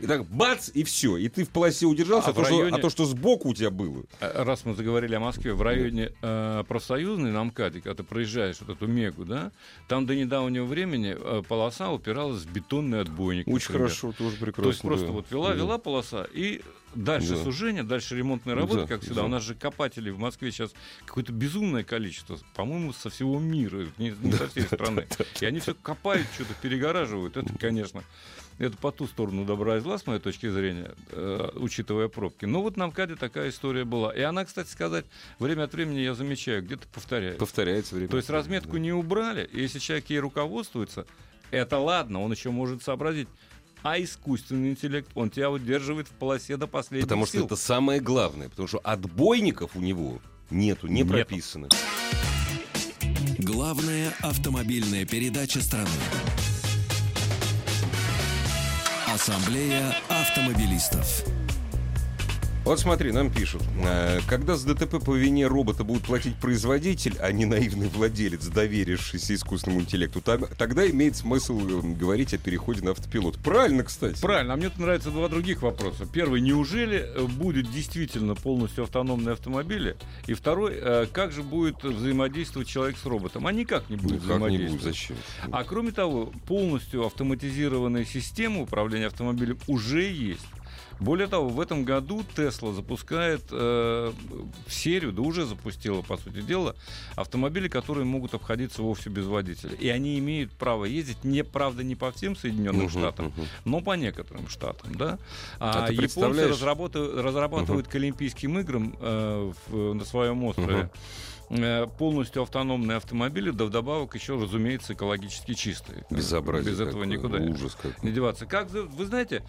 И 0.00 0.06
так 0.06 0.24
бац, 0.26 0.70
и 0.72 0.84
все. 0.84 1.16
И 1.16 1.28
ты 1.28 1.44
в 1.44 1.50
полосе 1.50 1.86
удержался, 1.86 2.28
а, 2.28 2.30
а, 2.30 2.34
то, 2.34 2.42
районе... 2.42 2.68
что, 2.68 2.76
а 2.76 2.80
то, 2.80 2.90
что 2.90 3.04
сбоку 3.04 3.50
у 3.50 3.54
тебя 3.54 3.70
было. 3.70 4.04
Э, 4.20 4.42
раз 4.42 4.64
мы 4.64 4.74
заговорили 4.74 5.14
о 5.14 5.20
Москве, 5.20 5.52
в 5.52 5.62
районе 5.62 6.12
э, 6.22 6.64
профсоюзной 6.66 7.32
на 7.32 7.44
МКАДе, 7.44 7.80
когда 7.80 7.94
ты 7.94 8.02
проезжаешь 8.02 8.56
вот 8.60 8.70
эту 8.76 8.86
Мегу, 8.86 9.24
да, 9.24 9.52
там 9.88 10.06
до 10.06 10.14
недавнего 10.14 10.64
времени 10.64 11.16
э, 11.18 11.42
полоса 11.46 11.90
упиралась 11.90 12.42
в 12.42 12.52
бетонный 12.52 13.00
отбойник. 13.00 13.46
Очень 13.46 13.68
например. 13.68 13.88
хорошо, 13.88 14.12
тоже 14.12 14.36
прекрасно. 14.36 14.62
То 14.62 14.68
есть 14.70 14.82
просто 14.82 15.06
да. 15.06 15.12
вот 15.12 15.30
вела, 15.30 15.52
вела 15.52 15.78
полоса, 15.78 16.26
и 16.32 16.62
дальше 16.94 17.36
да. 17.36 17.44
сужение, 17.44 17.82
дальше 17.82 18.16
ремонтные 18.16 18.54
работы, 18.54 18.82
да, 18.82 18.86
как 18.86 19.02
всегда. 19.02 19.20
Да. 19.20 19.24
У 19.26 19.28
нас 19.28 19.42
же 19.42 19.54
копателей 19.54 20.12
в 20.12 20.18
Москве 20.18 20.50
сейчас 20.50 20.72
какое-то 21.04 21.32
безумное 21.32 21.84
количество, 21.84 22.38
по-моему, 22.54 22.92
со 22.92 23.10
всего 23.10 23.38
мира, 23.38 23.86
не, 23.98 24.10
не 24.22 24.32
со 24.32 24.48
всей 24.48 24.62
страны. 24.66 25.06
И 25.40 25.44
они 25.44 25.60
все 25.60 25.74
копают, 25.74 26.26
что-то 26.34 26.54
перегораживают. 26.60 27.36
Это, 27.36 27.52
конечно, 27.58 28.02
это 28.60 28.76
по 28.76 28.92
ту 28.92 29.06
сторону 29.06 29.46
добра 29.46 29.78
и 29.78 29.80
зла, 29.80 29.96
с 29.96 30.06
моей 30.06 30.20
точки 30.20 30.48
зрения, 30.48 30.92
э, 31.12 31.48
учитывая 31.54 32.08
пробки. 32.08 32.44
Но 32.44 32.60
вот 32.60 32.76
на 32.76 32.88
МКАДе 32.88 33.16
такая 33.16 33.48
история 33.48 33.84
была. 33.84 34.14
И 34.14 34.20
она, 34.20 34.44
кстати 34.44 34.68
сказать, 34.68 35.06
время 35.38 35.64
от 35.64 35.72
времени 35.72 36.00
я 36.00 36.14
замечаю, 36.14 36.62
где-то 36.62 36.86
повторяется. 36.88 37.38
Повторяется 37.38 37.94
время. 37.94 38.10
То 38.10 38.18
есть 38.18 38.28
разметку 38.28 38.74
да. 38.74 38.78
не 38.78 38.92
убрали, 38.92 39.48
и 39.50 39.62
если 39.62 39.78
человек 39.78 40.10
ей 40.10 40.20
руководствуется, 40.20 41.06
это 41.50 41.78
ладно, 41.78 42.20
он 42.20 42.30
еще 42.32 42.50
может 42.50 42.82
сообразить. 42.82 43.28
А 43.82 43.98
искусственный 43.98 44.70
интеллект, 44.70 45.08
он 45.14 45.30
тебя 45.30 45.50
удерживает 45.50 46.06
в 46.08 46.10
полосе 46.10 46.58
до 46.58 46.66
последнего. 46.66 47.06
Потому 47.06 47.26
сил. 47.26 47.40
что 47.40 47.46
это 47.46 47.56
самое 47.56 47.98
главное. 47.98 48.50
Потому 48.50 48.68
что 48.68 48.78
отбойников 48.80 49.74
у 49.74 49.80
него 49.80 50.18
нету, 50.50 50.86
не 50.86 50.96
нету. 50.96 51.14
прописано. 51.14 51.68
Главная 53.38 54.12
автомобильная 54.20 55.06
передача 55.06 55.62
страны. 55.62 55.88
Ассамблея 59.12 59.92
автомобилистов. 60.08 61.39
Вот 62.62 62.78
смотри, 62.78 63.10
нам 63.10 63.32
пишут. 63.32 63.62
Э, 63.82 64.20
когда 64.28 64.54
с 64.54 64.64
ДТП 64.64 65.02
по 65.02 65.14
вине 65.14 65.46
робота 65.46 65.82
будет 65.82 66.02
платить 66.02 66.36
производитель, 66.36 67.16
а 67.18 67.32
не 67.32 67.46
наивный 67.46 67.88
владелец, 67.88 68.46
доверившийся 68.46 69.34
искусственному 69.34 69.80
интеллекту, 69.80 70.20
тогда 70.20 70.88
имеет 70.88 71.16
смысл 71.16 71.58
э, 71.58 71.80
говорить 71.94 72.34
о 72.34 72.38
переходе 72.38 72.82
на 72.82 72.90
автопилот. 72.90 73.38
Правильно, 73.38 73.82
кстати. 73.82 74.20
Правильно. 74.20 74.54
А 74.54 74.56
мне 74.56 74.70
нравятся 74.76 75.10
два 75.10 75.28
других 75.28 75.62
вопроса. 75.62 76.06
Первый, 76.06 76.42
неужели 76.42 76.98
э, 76.98 77.22
будет 77.22 77.72
действительно 77.72 78.34
полностью 78.34 78.84
автономные 78.84 79.32
автомобили? 79.32 79.96
И 80.26 80.34
второй, 80.34 80.80
как 81.12 81.32
же 81.32 81.42
будет 81.42 81.82
взаимодействовать 81.82 82.68
человек 82.68 82.98
с 82.98 83.06
роботом? 83.06 83.46
А 83.46 83.52
никак 83.52 83.88
не 83.88 83.96
будет 83.96 84.22
никак 84.22 84.24
взаимодействовать. 84.24 84.72
Не 84.72 84.78
будет. 84.78 84.94
Зачем? 84.94 85.16
А 85.50 85.64
кроме 85.64 85.92
того, 85.92 86.32
полностью 86.46 87.06
автоматизированная 87.06 88.04
система 88.04 88.60
управления 88.60 89.06
автомобилем 89.06 89.58
уже 89.66 90.02
есть. 90.02 90.44
Более 91.00 91.28
того, 91.28 91.48
в 91.48 91.58
этом 91.60 91.84
году 91.84 92.22
Tesla 92.36 92.74
запускает 92.74 93.42
э, 93.50 94.12
в 94.66 94.72
серию, 94.72 95.12
да 95.12 95.22
уже 95.22 95.46
запустила, 95.46 96.02
по 96.02 96.18
сути 96.18 96.42
дела, 96.42 96.76
автомобили, 97.16 97.68
которые 97.68 98.04
могут 98.04 98.34
обходиться 98.34 98.82
вовсе 98.82 99.08
без 99.08 99.24
водителя. 99.26 99.74
И 99.74 99.88
они 99.88 100.18
имеют 100.18 100.52
право 100.52 100.84
ездить, 100.84 101.24
не, 101.24 101.42
правда, 101.42 101.82
не 101.82 101.96
по 101.96 102.12
всем 102.12 102.36
Соединенным 102.36 102.86
uh-huh, 102.86 102.90
Штатам, 102.90 103.26
uh-huh. 103.28 103.46
но 103.64 103.80
по 103.80 103.96
некоторым 103.96 104.48
штатам. 104.48 104.94
Да? 104.94 105.18
А, 105.58 105.86
а 105.86 105.92
японцы 105.92 106.48
разрабатывают, 106.48 107.24
разрабатывают 107.24 107.86
uh-huh. 107.86 107.92
к 107.92 107.94
Олимпийским 107.94 108.58
играм 108.58 108.94
э, 109.00 109.52
в, 109.68 109.94
на 109.94 110.04
своем 110.04 110.44
острове. 110.44 110.90
Э, 110.92 110.98
полностью 111.98 112.42
автономные 112.42 112.98
автомобили, 112.98 113.50
да 113.50 113.64
вдобавок 113.64 114.14
еще, 114.14 114.40
разумеется, 114.40 114.92
экологически 114.92 115.54
чистые. 115.54 116.04
Безобразие. 116.08 116.72
Без 116.72 116.80
этого 116.80 117.02
никуда 117.04 117.38
ужас 117.38 117.74
какой. 117.74 117.94
не 118.02 118.12
деваться. 118.12 118.46
Как, 118.46 118.70
вы 118.70 119.06
знаете, 119.06 119.42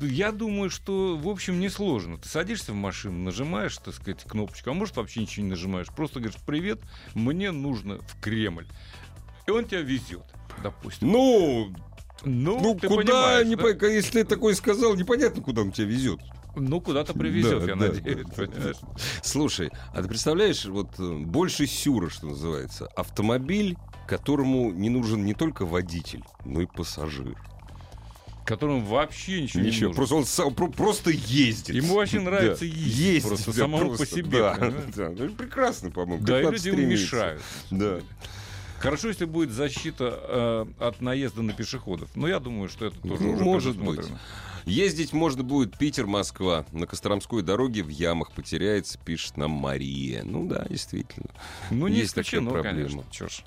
я 0.00 0.32
думаю, 0.32 0.70
что, 0.70 1.16
в 1.16 1.28
общем, 1.28 1.60
несложно. 1.60 2.18
Ты 2.18 2.28
садишься 2.28 2.72
в 2.72 2.76
машину, 2.76 3.18
нажимаешь, 3.18 3.76
так 3.78 3.94
сказать, 3.94 4.24
кнопочку, 4.24 4.70
а 4.70 4.74
может 4.74 4.96
вообще 4.96 5.20
ничего 5.20 5.44
не 5.44 5.50
нажимаешь. 5.50 5.86
Просто 5.94 6.18
говоришь, 6.18 6.40
привет, 6.44 6.80
мне 7.14 7.52
нужно 7.52 7.98
в 7.98 8.20
Кремль. 8.20 8.66
И 9.46 9.50
он 9.50 9.66
тебя 9.66 9.82
везет, 9.82 10.24
допустим. 10.62 11.12
Ну, 11.12 11.72
ну, 12.24 12.60
ну 12.60 12.78
куда, 12.88 13.44
не 13.44 13.54
да? 13.54 13.86
если 13.86 14.22
ты 14.22 14.24
такой 14.24 14.54
сказал, 14.54 14.94
непонятно, 14.96 15.42
куда 15.42 15.62
он 15.62 15.72
тебя 15.72 15.86
везет. 15.86 16.20
Ну, 16.56 16.80
куда-то 16.80 17.14
привезет, 17.14 17.60
да, 17.64 17.72
я 17.72 17.76
да, 17.76 17.88
надеюсь. 17.88 18.26
Да, 18.36 18.72
Слушай, 19.22 19.70
а 19.92 20.02
ты 20.02 20.08
представляешь, 20.08 20.64
вот 20.64 20.98
э, 20.98 21.18
больше 21.18 21.66
сюра, 21.66 22.08
что 22.10 22.26
называется, 22.26 22.86
автомобиль, 22.96 23.76
которому 24.06 24.70
не 24.70 24.88
нужен 24.88 25.24
не 25.24 25.34
только 25.34 25.64
водитель, 25.64 26.22
но 26.44 26.60
и 26.60 26.66
пассажир 26.66 27.36
которому 28.44 28.84
вообще 28.84 29.40
ничего, 29.40 29.62
ничего 29.62 29.90
не 29.90 29.96
нужно. 29.96 30.18
Просто 30.18 30.44
он 30.44 30.72
просто 30.72 31.10
ездит. 31.10 31.74
Ему 31.74 31.94
вообще 31.94 32.20
нравится 32.20 32.60
да. 32.60 32.66
ездить. 32.66 32.94
Ездить 32.94 33.28
просто 33.28 33.52
да, 33.52 33.56
самому 33.56 33.86
просто, 33.86 34.04
по 34.04 34.10
себе. 34.10 34.38
Да, 34.38 34.72
да. 34.94 35.10
Ну, 35.16 35.34
прекрасно, 35.34 35.90
по-моему. 35.90 36.22
Да, 36.24 36.40
и 36.40 36.44
люди 36.44 36.68
ему 36.68 36.86
мешают. 36.86 37.42
Да. 37.70 38.00
Хорошо, 38.78 39.08
если 39.08 39.24
будет 39.24 39.50
защита 39.50 40.20
э, 40.22 40.66
от 40.78 41.00
наезда 41.00 41.40
на 41.40 41.54
пешеходов. 41.54 42.10
Но 42.14 42.28
я 42.28 42.38
думаю, 42.38 42.68
что 42.68 42.84
это 42.84 42.98
тоже 43.00 43.22
ну, 43.22 43.32
уже 43.32 43.44
может 43.44 43.76
быть. 43.78 44.06
Ездить 44.64 45.12
можно 45.12 45.42
будет 45.42 45.76
Питер-Москва. 45.76 46.64
На 46.72 46.86
Костромской 46.86 47.42
дороге 47.42 47.82
в 47.82 47.88
ямах 47.88 48.32
потеряется, 48.32 48.98
пишет 48.98 49.36
нам 49.36 49.50
Мария. 49.50 50.22
Ну 50.24 50.46
да, 50.48 50.64
действительно. 50.68 51.28
Ну, 51.70 51.88
не 51.88 51.98
Есть 51.98 52.10
исключено, 52.10 52.46
такая 52.50 52.62
проблема. 52.62 52.88
конечно. 52.88 53.12
Чё 53.12 53.28
ж. 53.28 53.44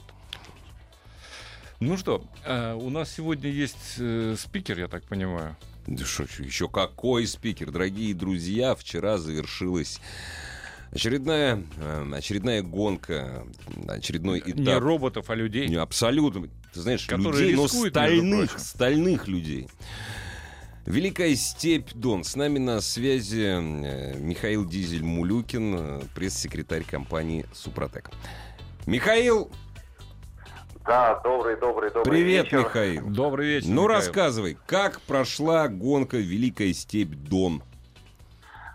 Ну 1.79 1.97
что, 1.97 2.23
э, 2.43 2.73
у 2.73 2.89
нас 2.89 3.11
сегодня 3.11 3.49
есть 3.49 3.95
э, 3.97 4.35
спикер, 4.37 4.79
я 4.79 4.87
так 4.87 5.03
понимаю. 5.03 5.55
Да 5.85 6.05
что, 6.05 6.23
еще 6.39 6.67
какой 6.67 7.27
спикер, 7.27 7.71
дорогие 7.71 8.13
друзья. 8.13 8.75
Вчера 8.75 9.17
завершилась 9.17 9.99
Очередная, 10.91 11.61
э, 11.77 12.11
очередная 12.13 12.61
гонка, 12.61 13.45
очередной 13.87 14.39
этап. 14.39 14.55
Не 14.57 14.77
роботов, 14.77 15.29
а 15.29 15.35
людей. 15.35 15.67
Не, 15.67 15.75
абсолютно. 15.75 16.47
Ты 16.73 16.81
знаешь, 16.81 17.05
Которые 17.05 17.51
людей, 17.51 17.55
но 17.55 17.67
стальных, 17.67 18.59
стальных 18.59 19.27
людей. 19.27 19.67
Великая 20.87 21.35
степь 21.35 21.91
Дон. 21.93 22.23
С 22.23 22.37
нами 22.37 22.59
на 22.59 22.79
связи 22.79 23.43
э, 23.43 24.13
Михаил 24.17 24.65
Дизель-Мулюкин, 24.65 25.75
э, 25.77 26.01
пресс-секретарь 26.15 26.85
компании 26.85 27.45
«Супротек». 27.53 28.09
Михаил, 28.85 29.51
да, 30.85 31.19
добрый, 31.25 31.57
добрый, 31.57 31.91
добрый 31.91 32.09
Привет, 32.09 32.45
вечер. 32.45 32.59
Михаил. 32.59 33.09
Добрый 33.09 33.47
вечер. 33.47 33.67
Ну, 33.67 33.81
Михаил. 33.83 33.87
рассказывай, 33.99 34.57
как 34.65 35.01
прошла 35.01 35.67
гонка 35.67 36.15
Великая 36.15 36.71
степь 36.71 37.09
Дон? 37.09 37.61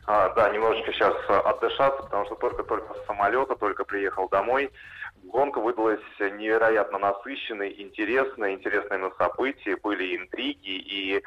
А, 0.05 0.29
да, 0.35 0.51
немножечко 0.51 0.93
сейчас 0.93 1.15
отдышаться, 1.29 2.03
потому 2.03 2.27
что 2.27 2.35
только-только 2.35 2.93
с 2.93 3.07
самолета, 3.07 3.57
только 3.57 3.85
приехал 3.85 4.29
домой 4.29 4.71
гонка 5.33 5.61
выдалась 5.61 6.01
невероятно 6.21 6.99
насыщенной, 6.99 7.75
интересной, 7.79 8.55
интересной 8.55 8.99
на 8.99 9.11
события, 9.13 9.77
были 9.83 10.17
интриги 10.17 10.77
и 10.77 11.23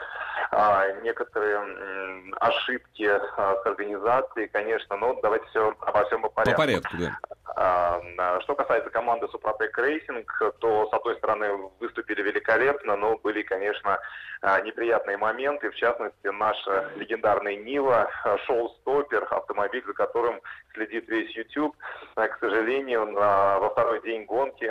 а, 0.52 0.92
некоторые 1.02 1.56
м, 1.56 2.36
ошибки 2.40 3.04
а, 3.04 3.56
с 3.62 3.66
организацией, 3.66 4.48
конечно, 4.48 4.96
но 4.96 5.20
давайте 5.22 5.46
все 5.48 5.76
обо 5.82 6.06
всем 6.06 6.22
по 6.22 6.30
порядку. 6.30 6.62
По 6.62 6.68
порядку, 6.68 6.98
да. 6.98 7.20
А, 7.58 8.02
что 8.42 8.54
касается 8.54 8.90
команды 8.90 9.30
Suprotec 9.30 9.78
Racing, 9.78 10.30
то, 10.60 10.90
с 10.90 10.94
одной 10.94 11.16
стороны, 11.16 11.72
выступили 11.80 12.22
великолепно, 12.22 12.98
но 12.98 13.18
были, 13.18 13.44
конечно, 13.44 13.98
а, 14.42 14.60
неприятные 14.60 15.16
моменты. 15.18 15.72
В 15.72 15.76
частности, 15.76 16.28
наша 16.28 16.92
легендарная 16.98 17.56
Нива, 17.56 18.10
show-stopper, 18.46 19.26
автомобиль, 19.30 19.84
за 19.86 19.94
которым 19.94 20.42
следит 20.74 21.08
весь 21.08 21.34
YouTube, 21.36 21.78
к 22.16 22.38
сожалению, 22.42 23.14
во 23.14 23.70
второй 23.70 24.02
день 24.02 24.26
гонки 24.26 24.70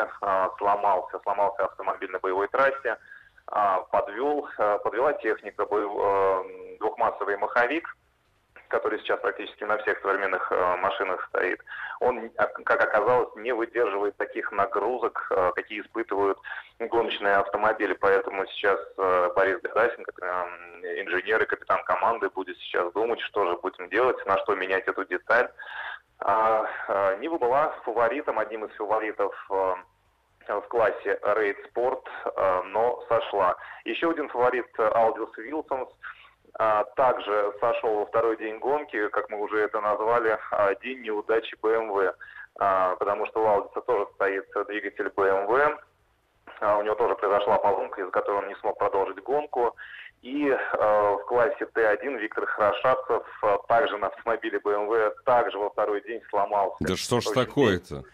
сломался, 0.58 1.18
сломался 1.22 1.64
автомобиль 1.64 2.10
на 2.10 2.18
боевой 2.18 2.48
трассе, 2.48 2.98
подвел, 3.90 4.46
подвела 4.56 5.14
техника, 5.14 5.66
двухмассовый 6.78 7.38
маховик, 7.38 7.96
который 8.68 8.98
сейчас 9.00 9.20
практически 9.20 9.64
на 9.64 9.78
всех 9.78 10.00
современных 10.00 10.50
э, 10.50 10.76
машинах 10.76 11.26
стоит, 11.28 11.60
он, 12.00 12.30
а, 12.36 12.46
как 12.46 12.82
оказалось, 12.82 13.34
не 13.36 13.52
выдерживает 13.52 14.16
таких 14.16 14.50
нагрузок, 14.52 15.26
э, 15.30 15.52
какие 15.54 15.80
испытывают 15.80 16.38
гоночные 16.78 17.36
автомобили. 17.36 17.94
Поэтому 17.94 18.46
сейчас 18.46 18.78
э, 18.96 19.32
Борис 19.34 19.60
Гадасин, 19.62 20.04
инженер 21.02 21.42
и 21.42 21.46
капитан 21.46 21.82
команды, 21.84 22.28
будет 22.30 22.56
сейчас 22.58 22.92
думать, 22.92 23.20
что 23.20 23.46
же 23.46 23.56
будем 23.58 23.88
делать, 23.88 24.24
на 24.26 24.38
что 24.38 24.54
менять 24.54 24.86
эту 24.86 25.04
деталь. 25.04 25.48
А, 26.20 26.66
Нива 27.16 27.38
была 27.38 27.70
фаворитом, 27.84 28.38
одним 28.38 28.64
из 28.64 28.74
фаворитов 28.76 29.34
в 29.48 30.60
классе 30.68 31.18
Raid 31.22 31.56
Sport, 31.72 32.64
но 32.66 33.02
сошла. 33.08 33.56
Еще 33.84 34.10
один 34.10 34.28
фаворит 34.28 34.68
Алдис 34.78 35.36
Вилцанс– 35.38 35.88
также 36.56 37.52
сошел 37.60 37.96
во 37.96 38.06
второй 38.06 38.36
день 38.36 38.58
гонки, 38.58 39.08
как 39.08 39.28
мы 39.28 39.40
уже 39.40 39.58
это 39.60 39.80
назвали, 39.80 40.38
а, 40.52 40.74
день 40.76 41.00
неудачи 41.00 41.56
BMW, 41.60 42.14
а, 42.60 42.94
потому 42.96 43.26
что 43.26 43.42
у 43.42 43.46
Алдиса 43.46 43.80
тоже 43.80 44.06
стоит 44.14 44.46
двигатель 44.68 45.08
BMW, 45.08 45.76
у 46.60 46.82
него 46.82 46.94
тоже 46.94 47.16
произошла 47.16 47.58
поломка, 47.58 48.00
из-за 48.00 48.12
которой 48.12 48.42
он 48.42 48.48
не 48.48 48.54
смог 48.56 48.78
продолжить 48.78 49.22
гонку. 49.22 49.74
И 50.24 50.48
э, 50.48 50.56
в 50.78 51.24
классе 51.26 51.68
Т1 51.74 52.18
Виктор 52.18 52.46
Хорошавцев 52.46 53.22
э, 53.42 53.58
также 53.68 53.98
на 53.98 54.06
автомобиле 54.06 54.58
BMW 54.58 55.12
также 55.26 55.58
во 55.58 55.68
второй 55.68 56.00
день 56.02 56.22
сломался. 56.30 56.76
Да 56.80 56.96
что 56.96 57.20
ж 57.20 57.26
такое-то? 57.26 58.04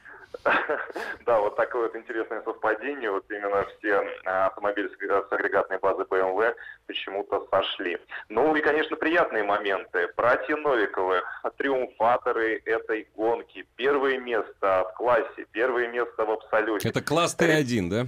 Да, 1.26 1.40
вот 1.40 1.56
такое 1.56 1.82
вот 1.82 1.96
интересное 1.96 2.42
совпадение. 2.42 3.10
Вот 3.10 3.30
именно 3.30 3.64
все 3.78 3.96
автомобили 4.24 4.88
с 4.88 5.32
агрегатной 5.32 5.78
базы 5.78 6.02
BMW 6.02 6.54
почему-то 6.86 7.46
сошли. 7.50 7.98
Ну 8.28 8.54
и, 8.56 8.60
конечно, 8.60 8.96
приятные 8.96 9.44
моменты. 9.44 10.08
Братья 10.16 10.56
Новиковы, 10.56 11.22
триумфаторы 11.56 12.62
этой 12.64 13.08
гонки. 13.14 13.66
Первое 13.76 14.18
место 14.18 14.86
в 14.90 14.94
классе, 14.96 15.46
первое 15.52 15.88
место 15.88 16.24
в 16.24 16.30
абсолюте. 16.30 16.88
Это 16.88 17.02
класс 17.02 17.36
Т1, 17.38 17.88
да? 17.88 18.06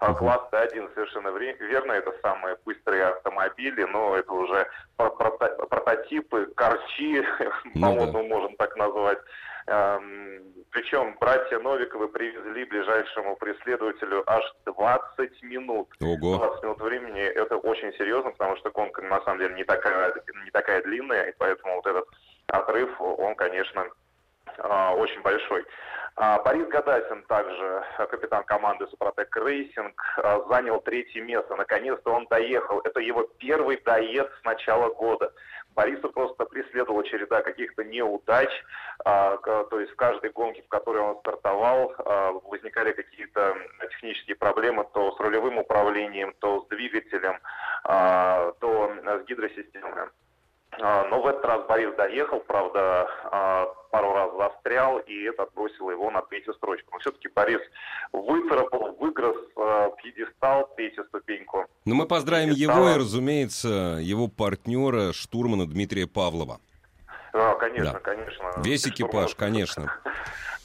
А 0.00 0.14
класс 0.14 0.40
Т1 0.50 0.94
совершенно 0.94 1.28
верно, 1.28 1.92
это 1.92 2.12
самые 2.22 2.56
быстрые 2.64 3.04
автомобили, 3.04 3.84
но 3.84 4.16
это 4.16 4.32
уже 4.32 4.66
прототипы, 4.96 6.46
корчи, 6.56 7.24
ну, 7.74 7.80
по-моему, 7.80 8.12
да. 8.12 8.22
можем 8.22 8.56
так 8.56 8.76
назвать. 8.76 9.18
Эм, 9.66 10.42
Причем 10.70 11.16
братья 11.20 11.58
Новиковы 11.58 12.08
привезли 12.08 12.64
ближайшему 12.64 13.36
преследователю 13.36 14.22
аж 14.26 14.42
20 14.64 15.42
минут. 15.42 15.88
Ого. 16.00 16.38
20 16.38 16.62
минут 16.62 16.80
времени 16.80 17.20
это 17.20 17.56
очень 17.56 17.92
серьезно, 17.94 18.30
потому 18.30 18.56
что 18.56 18.70
гонка 18.70 19.02
на 19.02 19.20
самом 19.22 19.38
деле 19.38 19.54
не 19.54 19.64
такая, 19.64 20.14
не 20.44 20.50
такая 20.50 20.82
длинная, 20.82 21.24
и 21.24 21.34
поэтому 21.38 21.76
вот 21.76 21.86
этот 21.86 22.08
отрыв, 22.48 23.00
он, 23.00 23.34
конечно, 23.34 23.86
а, 24.58 24.94
очень 24.94 25.20
большой. 25.22 25.64
А, 26.16 26.38
Борис 26.42 26.68
Гадасин, 26.68 27.22
также 27.24 27.84
капитан 28.10 28.44
команды 28.44 28.86
Suprotec 28.88 29.34
Racing, 29.36 29.94
а, 30.18 30.44
занял 30.48 30.80
третье 30.80 31.22
место. 31.22 31.56
Наконец-то 31.56 32.12
он 32.12 32.26
доехал. 32.26 32.80
Это 32.80 33.00
его 33.00 33.22
первый 33.38 33.80
доезд 33.82 34.30
с 34.40 34.44
начала 34.44 34.92
года. 34.92 35.32
Борису 35.74 36.10
просто 36.10 36.44
преследовала 36.44 37.04
череда 37.04 37.42
каких-то 37.42 37.84
неудач. 37.84 38.50
То 39.04 39.80
есть 39.80 39.92
в 39.92 39.96
каждой 39.96 40.30
гонке, 40.30 40.62
в 40.62 40.68
которой 40.68 41.02
он 41.02 41.18
стартовал, 41.20 41.94
возникали 42.44 42.92
какие-то 42.92 43.56
технические 43.90 44.36
проблемы 44.36 44.86
то 44.92 45.12
с 45.12 45.20
рулевым 45.20 45.58
управлением, 45.58 46.34
то 46.40 46.62
с 46.62 46.68
двигателем, 46.68 47.38
то 47.84 48.92
с 49.04 49.24
гидросистемой. 49.26 50.08
А, 50.80 51.06
но 51.08 51.20
в 51.20 51.26
этот 51.26 51.44
раз 51.44 51.66
Борис 51.66 51.94
доехал, 51.96 52.40
правда, 52.40 53.06
а, 53.24 53.66
пару 53.90 54.12
раз 54.12 54.30
застрял, 54.36 54.98
и 54.98 55.24
это 55.24 55.42
отбросило 55.42 55.90
его 55.90 56.10
на 56.10 56.22
третью 56.22 56.54
строчку. 56.54 56.88
Но 56.92 56.98
все-таки 57.00 57.28
Борис 57.28 57.60
выцарапал, 58.12 58.96
выгрыз 58.98 59.36
а, 59.56 59.90
пьедестал, 59.90 60.68
третью 60.76 61.04
ступеньку. 61.04 61.66
Ну, 61.84 61.94
мы 61.94 62.06
поздравим 62.06 62.50
пьедестала. 62.50 62.86
его 62.86 62.94
и, 62.94 62.98
разумеется, 62.98 63.98
его 64.00 64.28
партнера, 64.28 65.12
штурмана 65.12 65.66
Дмитрия 65.66 66.06
Павлова. 66.06 66.58
А, 67.34 67.54
конечно, 67.56 67.92
да. 67.92 67.98
конечно. 68.00 68.52
Весь 68.58 68.86
экипаж, 68.86 69.30
штурман. 69.30 69.36
конечно. 69.52 69.94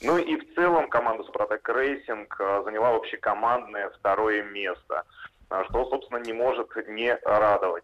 Ну 0.01 0.17
и 0.17 0.37
в 0.37 0.55
целом 0.55 0.89
команда 0.89 1.23
Suprotec 1.23 1.67
Racing 1.67 2.39
заняла 2.63 2.95
общекомандное 2.95 3.89
второе 3.89 4.43
место, 4.43 5.03
что, 5.47 5.89
собственно, 5.89 6.19
не 6.19 6.33
может 6.33 6.69
не 6.87 7.15
радовать. 7.25 7.83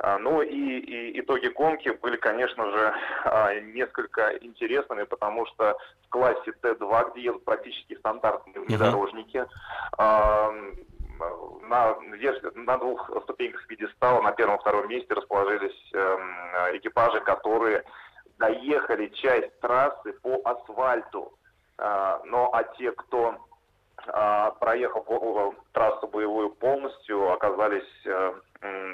А, 0.00 0.18
ну 0.18 0.42
и, 0.42 0.78
и 0.78 1.20
итоги 1.20 1.48
гонки 1.48 1.88
были, 1.88 2.16
конечно 2.16 2.70
же, 2.70 2.94
а, 3.24 3.54
несколько 3.60 4.36
интересными, 4.38 5.02
потому 5.04 5.46
что 5.46 5.76
в 6.06 6.08
классе 6.10 6.52
Т2, 6.62 7.12
где 7.12 7.22
едут 7.22 7.44
практически 7.44 7.96
стандартные 7.96 8.60
внедорожники, 8.60 9.44
uh-huh. 9.98 10.78
на, 11.68 11.96
на 12.54 12.78
двух 12.78 13.10
ступеньках 13.24 13.66
пьедестала 13.66 14.22
на 14.22 14.30
первом-втором 14.32 14.88
месте 14.88 15.14
расположились 15.14 15.90
эм, 15.92 16.76
экипажи, 16.76 17.20
которые 17.20 17.84
доехали 18.38 19.08
часть 19.08 19.58
трассы 19.60 20.12
по 20.22 20.40
асфальту. 20.44 21.32
Но 21.76 22.50
а 22.52 22.64
те, 22.76 22.92
кто 22.92 23.36
проехал 24.60 25.54
трассу 25.72 26.06
боевую 26.08 26.50
полностью, 26.50 27.32
оказались 27.32 28.06
э, 28.06 28.32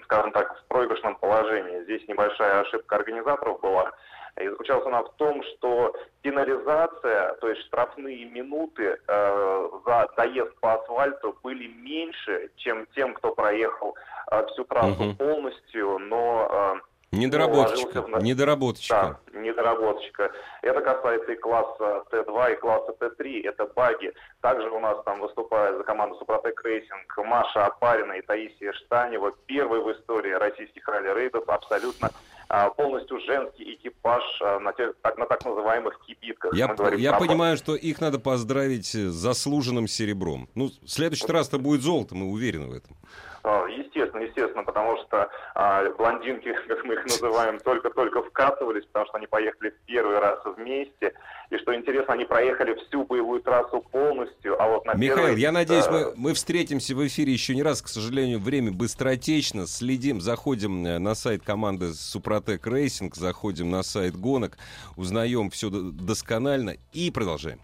скажем 0.04 0.33
так, 0.33 0.59
в 0.59 0.64
проигрышном 0.68 1.16
положении. 1.16 1.83
Здесь 1.85 2.06
небольшая 2.09 2.61
ошибка 2.61 2.97
организаторов 2.97 3.61
была. 3.61 3.92
И 4.40 4.49
заключалась 4.49 4.87
она 4.87 5.02
в 5.02 5.12
том, 5.14 5.42
что 5.44 5.94
пенализация, 6.23 7.35
то 7.35 7.49
есть 7.49 7.62
штрафные 7.66 8.25
минуты 8.25 8.99
э, 9.06 9.68
за 9.87 10.09
доезд 10.16 10.59
по 10.61 10.75
асфальту 10.75 11.38
были 11.42 11.68
меньше, 11.68 12.50
чем 12.56 12.86
тем, 12.97 13.15
кто 13.15 13.32
проехал 13.32 13.95
э, 14.32 14.45
всю 14.47 14.65
трассу 14.65 15.04
угу. 15.04 15.15
полностью, 15.15 15.99
но 16.00 16.49
э, 16.50 16.80
Недоработочка, 17.14 18.02
в... 18.02 18.22
недоработочка. 18.22 19.18
Да, 19.32 19.38
недоработочка. 19.38 20.30
Это 20.62 20.80
касается 20.80 21.32
и 21.32 21.36
класса 21.36 22.04
Т2, 22.10 22.52
и 22.52 22.56
класса 22.56 22.94
Т3, 23.00 23.48
это 23.48 23.66
баги. 23.74 24.12
Также 24.40 24.68
у 24.70 24.80
нас 24.80 25.02
там 25.04 25.20
выступает 25.20 25.76
за 25.76 25.84
команду 25.84 26.16
Suprotec 26.17 26.60
Racing 26.64 27.17
Маша 27.18 27.66
Опарина 27.67 28.12
и 28.12 28.22
Таисия 28.22 28.72
Штанева. 28.72 29.32
Первый 29.46 29.80
в 29.80 29.92
истории 29.92 30.32
российских 30.32 30.86
ралли-рейдов 30.88 31.48
абсолютно 31.48 32.10
а, 32.48 32.70
полностью 32.70 33.20
женский 33.20 33.74
экипаж 33.74 34.22
а, 34.42 34.60
на, 34.60 34.72
те, 34.72 34.92
так, 35.02 35.18
на 35.18 35.26
так 35.26 35.44
называемых 35.44 35.98
кибитках. 36.06 36.54
Я, 36.54 36.68
говорим, 36.68 36.98
я 36.98 37.18
понимаю, 37.18 37.56
что 37.56 37.74
их 37.74 38.00
надо 38.00 38.18
поздравить 38.18 38.86
с 38.86 39.12
заслуженным 39.12 39.88
серебром. 39.88 40.48
Ну, 40.54 40.70
в 40.82 40.88
следующий 40.88 41.26
раз-то 41.26 41.58
будет 41.58 41.82
золото, 41.82 42.14
мы 42.14 42.30
уверены 42.30 42.68
в 42.68 42.72
этом. 42.72 42.96
А, 43.45 43.67
естественно, 43.69 44.23
естественно, 44.23 44.65
потому 44.65 44.97
что 45.02 45.28
а, 45.54 45.85
блондинки, 45.99 46.50
как 46.69 46.83
мы 46.85 46.95
их 46.95 47.04
называем, 47.04 47.59
только-только 47.61 48.23
вкатывались, 48.23 48.87
потому 48.87 49.07
что 49.07 49.19
они 49.19 49.26
поехали 49.26 49.69
в 49.69 49.87
первый 49.87 50.19
раз 50.19 50.39
вместе. 50.57 51.13
И 51.50 51.59
что 51.59 51.75
интересно, 51.75 52.15
они 52.15 52.25
проехали 52.25 52.75
всю 52.75 53.04
боевую 53.04 53.43
трассу 53.43 53.85
полностью, 53.93 54.61
а 54.61 54.69
вот 54.69 54.87
на 54.87 54.95
Михаил, 54.95 55.26
первой, 55.26 55.41
я 55.41 55.52
надеюсь, 55.52 55.87
мы, 55.91 56.15
мы 56.17 56.33
встретимся 56.33 56.95
в 56.95 57.07
эфире 57.07 57.35
еще 57.35 57.54
не 57.54 57.63
раз. 57.63 57.83
К 57.83 57.89
сожалению, 57.89 58.41
время 58.41 58.73
быстротечно. 58.73 59.67
Следим, 59.67 60.23
заходим 60.23 60.87
э, 60.87 60.99
на 60.99 61.15
сайт 61.15 61.43
команды 61.45 61.93
Suprotec 61.93 62.67
Racing, 62.67 63.14
заходим 63.15 63.71
на 63.71 63.83
сайт 63.83 64.17
гонок, 64.17 64.57
узнаем 64.97 65.50
все 65.50 65.69
досконально 65.69 66.76
и 66.95 67.11
продолжаем. 67.11 67.61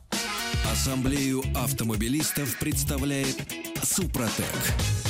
Ассамблею 0.70 1.40
автомобилистов 1.56 2.58
представляет 2.58 3.36
Супротек. 3.82 5.09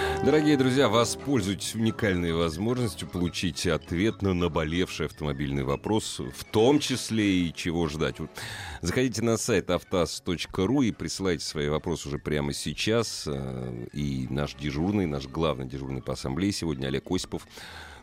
Дорогие 0.23 0.55
друзья, 0.55 0.87
воспользуйтесь 0.87 1.73
уникальной 1.73 2.31
возможностью 2.31 3.07
получить 3.07 3.65
ответ 3.65 4.21
на 4.21 4.35
наболевший 4.35 5.07
автомобильный 5.07 5.63
вопрос, 5.63 6.19
в 6.19 6.43
том 6.43 6.77
числе 6.77 7.47
и 7.47 7.53
чего 7.53 7.87
ждать. 7.87 8.17
Заходите 8.81 9.23
на 9.23 9.37
сайт 9.37 9.71
автаз.ру 9.71 10.83
и 10.83 10.91
присылайте 10.91 11.43
свои 11.43 11.69
вопросы 11.69 12.07
уже 12.07 12.19
прямо 12.19 12.53
сейчас. 12.53 13.23
Э, 13.25 13.87
и 13.93 14.27
наш 14.29 14.53
дежурный, 14.53 15.07
наш 15.07 15.25
главный 15.25 15.67
дежурный 15.67 16.03
по 16.03 16.13
ассамблее 16.13 16.51
сегодня 16.51 16.85
Олег 16.85 17.09
Осипов 17.09 17.47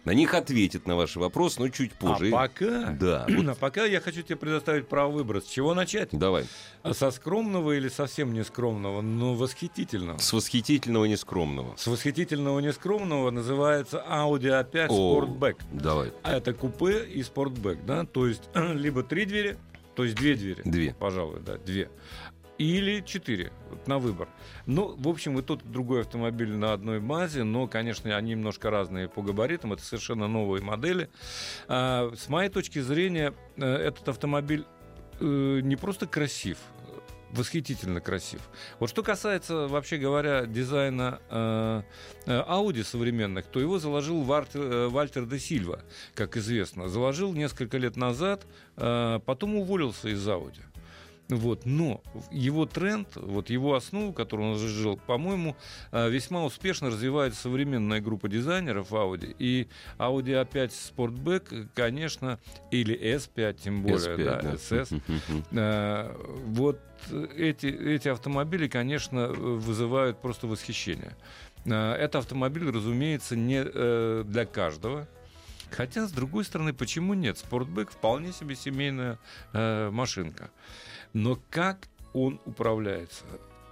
на 0.05 0.13
них 0.13 0.35
ответит 0.35 0.87
на 0.87 0.97
ваши 0.97 1.19
вопросы, 1.19 1.61
но 1.61 1.69
чуть 1.69 1.93
позже. 1.93 2.29
А 2.29 2.49
пока, 2.49 2.97
да. 2.99 3.27
а 3.49 3.55
пока 3.55 3.85
я 3.85 4.01
хочу 4.01 4.23
тебе 4.23 4.37
предоставить 4.37 4.89
право 4.89 5.11
выбора. 5.11 5.41
С 5.41 5.47
чего 5.47 5.75
начать? 5.75 6.11
Давай. 6.13 6.47
А 6.83 6.95
со 6.95 7.11
скромного 7.11 7.73
или 7.73 7.89
совсем 7.89 8.33
нескромного? 8.33 9.01
Ну, 9.01 9.35
восхитительного. 9.35 10.19
С 10.19 10.33
восхитительного 10.33 11.05
нескромного. 11.07 11.77
С 11.77 11.87
восхитительного 11.87 12.61
нескромного 12.61 13.31
называется 13.31 14.05
Audi 14.09 14.65
A5 14.71 14.89
Sportback. 14.89 15.57
Давай. 15.73 16.13
А 16.23 16.37
это 16.37 16.55
купе 16.55 17.05
и 17.05 17.21
Sportback, 17.21 17.85
да? 17.85 18.05
То 18.05 18.27
есть 18.27 18.43
либо 18.55 19.03
три 19.03 19.25
двери, 19.25 19.59
то 19.95 20.05
есть 20.05 20.17
две 20.17 20.35
двери. 20.35 20.63
Две. 20.65 20.95
Пожалуй, 20.99 21.41
да, 21.41 21.59
две 21.59 21.91
или 22.59 23.01
4 23.01 23.53
вот, 23.71 23.87
на 23.87 23.99
выбор. 23.99 24.29
Ну, 24.66 24.94
в 24.97 25.09
общем, 25.09 25.38
и 25.38 25.42
тот, 25.42 25.62
и 25.62 25.68
другой 25.68 26.03
автомобиль 26.03 26.53
на 26.53 26.73
одной 26.73 27.01
базе, 27.01 27.44
но, 27.44 27.66
конечно, 27.68 28.14
они 28.14 28.33
немножко 28.33 28.71
разные 28.71 29.09
по 29.09 29.23
габаритам, 29.23 29.73
это 29.73 29.83
совершенно 29.83 30.29
новые 30.29 30.62
модели. 30.62 31.09
А, 31.68 32.12
с 32.16 32.29
моей 32.29 32.51
точки 32.51 32.81
зрения, 32.81 33.33
э, 33.57 33.64
этот 33.64 34.09
автомобиль 34.09 34.64
э, 35.21 35.61
не 35.62 35.77
просто 35.77 36.07
красив, 36.07 36.59
восхитительно 37.31 38.01
красив. 38.01 38.40
Вот 38.81 38.90
что 38.90 39.03
касается, 39.03 39.68
вообще 39.68 39.99
говоря, 39.99 40.47
дизайна 40.47 41.21
э, 41.31 41.83
Audi 42.27 42.83
современных, 42.83 43.47
то 43.47 43.61
его 43.61 43.79
заложил 43.79 44.23
Вальтер 44.23 45.27
де 45.27 45.38
Сильва, 45.38 45.81
как 46.14 46.37
известно. 46.37 46.88
Заложил 46.88 47.33
несколько 47.35 47.79
лет 47.79 47.97
назад, 47.97 48.47
потом 48.75 49.57
уволился 49.57 50.09
из 50.09 50.27
Audi. 50.27 50.62
Вот, 51.29 51.67
но 51.67 52.03
его 52.31 52.64
тренд, 52.64 53.09
вот 53.17 53.51
его 53.51 53.75
основу, 53.75 54.14
которую 54.14 54.53
он 54.53 54.59
жил, 54.59 54.97
по-моему, 54.97 55.57
э, 55.93 56.09
весьма 56.09 56.43
успешно 56.43 56.88
развивает 56.88 57.35
современная 57.35 58.01
группа 58.01 58.31
дизайнеров 58.31 58.93
Audi. 58.93 59.37
И 59.38 59.69
Audi 59.99 60.43
A5 60.43 60.73
Sportback, 60.97 61.69
конечно, 61.75 62.38
или 62.71 62.99
S5, 62.99 63.61
тем 63.62 63.83
более, 63.83 64.17
S5, 64.17 64.25
да, 64.25 64.41
да. 64.41 64.53
SS. 64.55 65.03
Э, 65.53 66.17
вот 66.47 66.81
эти, 67.37 67.67
эти 67.67 68.09
автомобили, 68.09 68.67
конечно, 68.67 69.29
вызывают 69.29 70.23
просто 70.23 70.47
восхищение. 70.47 71.14
Э, 71.67 71.93
это 71.93 72.19
автомобиль, 72.19 72.71
разумеется, 72.71 73.37
не 73.37 73.64
для 74.25 74.47
каждого. 74.47 75.07
Хотя, 75.71 76.07
с 76.07 76.12
другой 76.12 76.45
стороны, 76.45 76.73
почему 76.73 77.14
нет? 77.14 77.38
Спортбэк 77.38 77.91
вполне 77.91 78.33
себе 78.33 78.57
семейная 78.57 79.19
э, 79.53 79.91
машинка. 79.91 80.51
Но 81.12 81.38
как 81.51 81.88
он 82.12 82.40
управляется? 82.44 83.25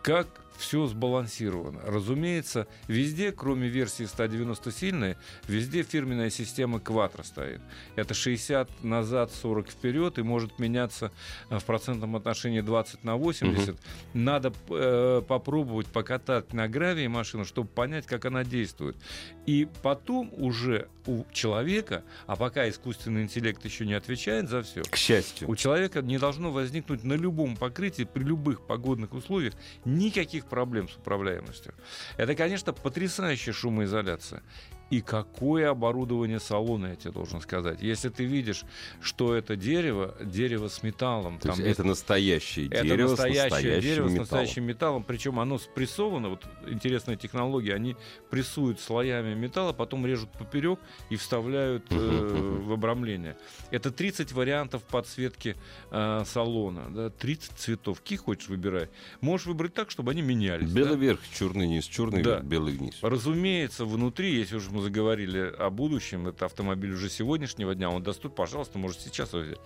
Как 0.03 0.27
все 0.57 0.87
сбалансировано. 0.87 1.81
Разумеется, 1.85 2.66
везде, 2.88 3.33
кроме 3.33 3.69
версии 3.69 4.05
190 4.05 4.73
сильной, 4.73 5.16
везде 5.49 5.83
фирменная 5.83 6.31
система 6.31 6.79
Quattro 6.79 7.25
стоит. 7.25 7.61
Это 7.95 8.14
60 8.14 8.85
назад, 8.85 9.33
40 9.33 9.71
вперед 9.71 10.19
и 10.19 10.23
может 10.23 10.59
меняться 10.59 11.12
э, 11.51 11.59
в 11.59 11.64
процентном 11.64 12.16
отношении 12.16 12.61
20 12.61 13.05
на 13.05 13.16
80. 13.16 13.69
Угу. 13.69 13.79
Надо 14.14 14.53
э, 14.71 15.23
попробовать 15.27 15.87
покатать 15.87 16.53
на 16.53 16.69
гравии 16.69 17.07
машину, 17.07 17.45
чтобы 17.45 17.69
понять, 17.69 18.07
как 18.07 18.25
она 18.25 18.45
действует. 18.45 18.97
И 19.47 19.69
потом 19.83 20.33
уже 20.37 20.88
у 21.07 21.25
человека, 21.33 22.05
а 22.27 22.37
пока 22.37 22.69
искусственный 22.69 23.23
интеллект 23.23 23.64
еще 23.64 23.87
не 23.87 23.95
отвечает 23.95 24.49
за 24.49 24.62
все, 24.62 24.83
к 24.83 24.97
счастью, 24.97 25.49
у 25.49 25.57
человека 25.57 26.03
не 26.03 26.19
должно 26.19 26.51
возникнуть 26.51 27.05
на 27.05 27.14
любом 27.14 27.57
покрытии 27.57 28.03
при 28.03 28.25
любых 28.25 28.66
погодных 28.66 29.12
условиях 29.12 29.55
никаких 29.85 30.45
проблем 30.46 30.88
с 30.88 30.96
управляемостью. 30.96 31.74
Это, 32.16 32.35
конечно, 32.35 32.72
потрясающая 32.72 33.52
шумоизоляция. 33.52 34.42
И 34.88 35.01
какое 35.01 35.70
оборудование 35.70 36.38
салона, 36.38 36.87
я 36.87 36.96
тебе 36.96 37.11
должен 37.11 37.40
сказать. 37.40 37.83
Если 37.83 38.09
ты 38.09 38.25
видишь, 38.25 38.62
что 39.01 39.35
это 39.35 39.57
дерево, 39.57 40.14
дерево 40.20 40.68
с 40.68 40.83
металлом. 40.85 41.38
То 41.38 41.49
там 41.49 41.59
есть 41.59 41.70
это 41.70 41.83
настоящее 41.83 42.66
это 42.66 42.85
дерево 42.85 43.11
настоящее 43.11 43.49
с 43.49 43.53
настоящим 43.53 43.81
дерево 43.81 44.05
металлом. 44.05 44.16
с 44.16 44.31
настоящим 44.31 44.64
металлом. 44.64 45.03
Причем 45.03 45.40
оно 45.40 45.59
спрессовано, 45.59 46.29
вот 46.29 46.44
интересная 46.68 47.16
технология, 47.16 47.75
они 47.75 47.96
прессуют 48.31 48.81
слоями 48.81 49.35
металла, 49.35 49.72
потом 49.72 50.07
режут 50.07 50.31
поперек 50.31 50.79
и 51.11 51.16
вставляют 51.16 51.87
э, 51.90 52.61
в 52.64 52.72
обрамление. 52.72 53.37
Это 53.72 53.90
30 53.90 54.33
вариантов 54.33 54.85
подсветки 54.85 55.57
э, 55.90 56.22
салона. 56.27 56.90
Да? 56.90 57.11
30 57.11 57.53
цветов. 57.53 58.01
Какие 58.01 58.18
хочешь 58.18 58.49
выбирай. 58.49 58.88
Можешь 59.20 59.46
выбрать 59.49 59.75
так, 59.75 59.90
чтобы 59.90 60.12
они 60.12 60.22
менялись. 60.22 60.70
Белый 60.70 60.94
да? 60.94 61.01
верх, 61.01 61.20
черный 61.35 61.66
низ, 61.66 61.87
черный 61.87 62.22
да. 62.22 62.35
верх, 62.35 62.44
белый 62.44 62.79
низ. 62.79 62.99
Разумеется, 63.03 63.85
внутри, 63.85 64.37
если 64.37 64.57
уж 64.57 64.76
мы 64.77 64.83
заговорили 64.83 65.53
о 65.59 65.71
будущем, 65.71 66.29
это 66.29 66.45
автомобиль 66.45 66.93
уже 66.93 67.09
сегодняшнего 67.09 67.75
дня, 67.75 67.91
он 67.91 68.03
доступен, 68.03 68.37
пожалуйста, 68.37 68.79
может 68.79 69.01
сейчас 69.01 69.33
взять 69.33 69.59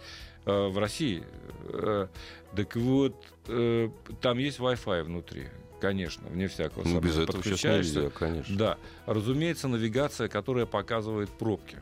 э, 0.46 0.68
в 0.68 0.78
России. 0.78 1.24
Э, 1.68 2.06
так 2.54 2.76
вот, 2.76 3.16
э, 3.48 3.90
там 4.20 4.38
есть 4.38 4.58
Wi-Fi 4.58 5.02
внутри. 5.02 5.48
Конечно, 5.80 6.28
вне 6.28 6.46
всякого 6.46 6.86
ну, 6.86 7.00
без 7.00 7.18
этого 7.18 7.42
сейчас 7.42 7.64
нельзя, 7.64 8.10
конечно. 8.10 8.56
Да. 8.56 8.78
Разумеется, 9.06 9.66
навигация, 9.66 10.28
которая 10.28 10.66
показывает 10.66 11.30
пробки 11.30 11.78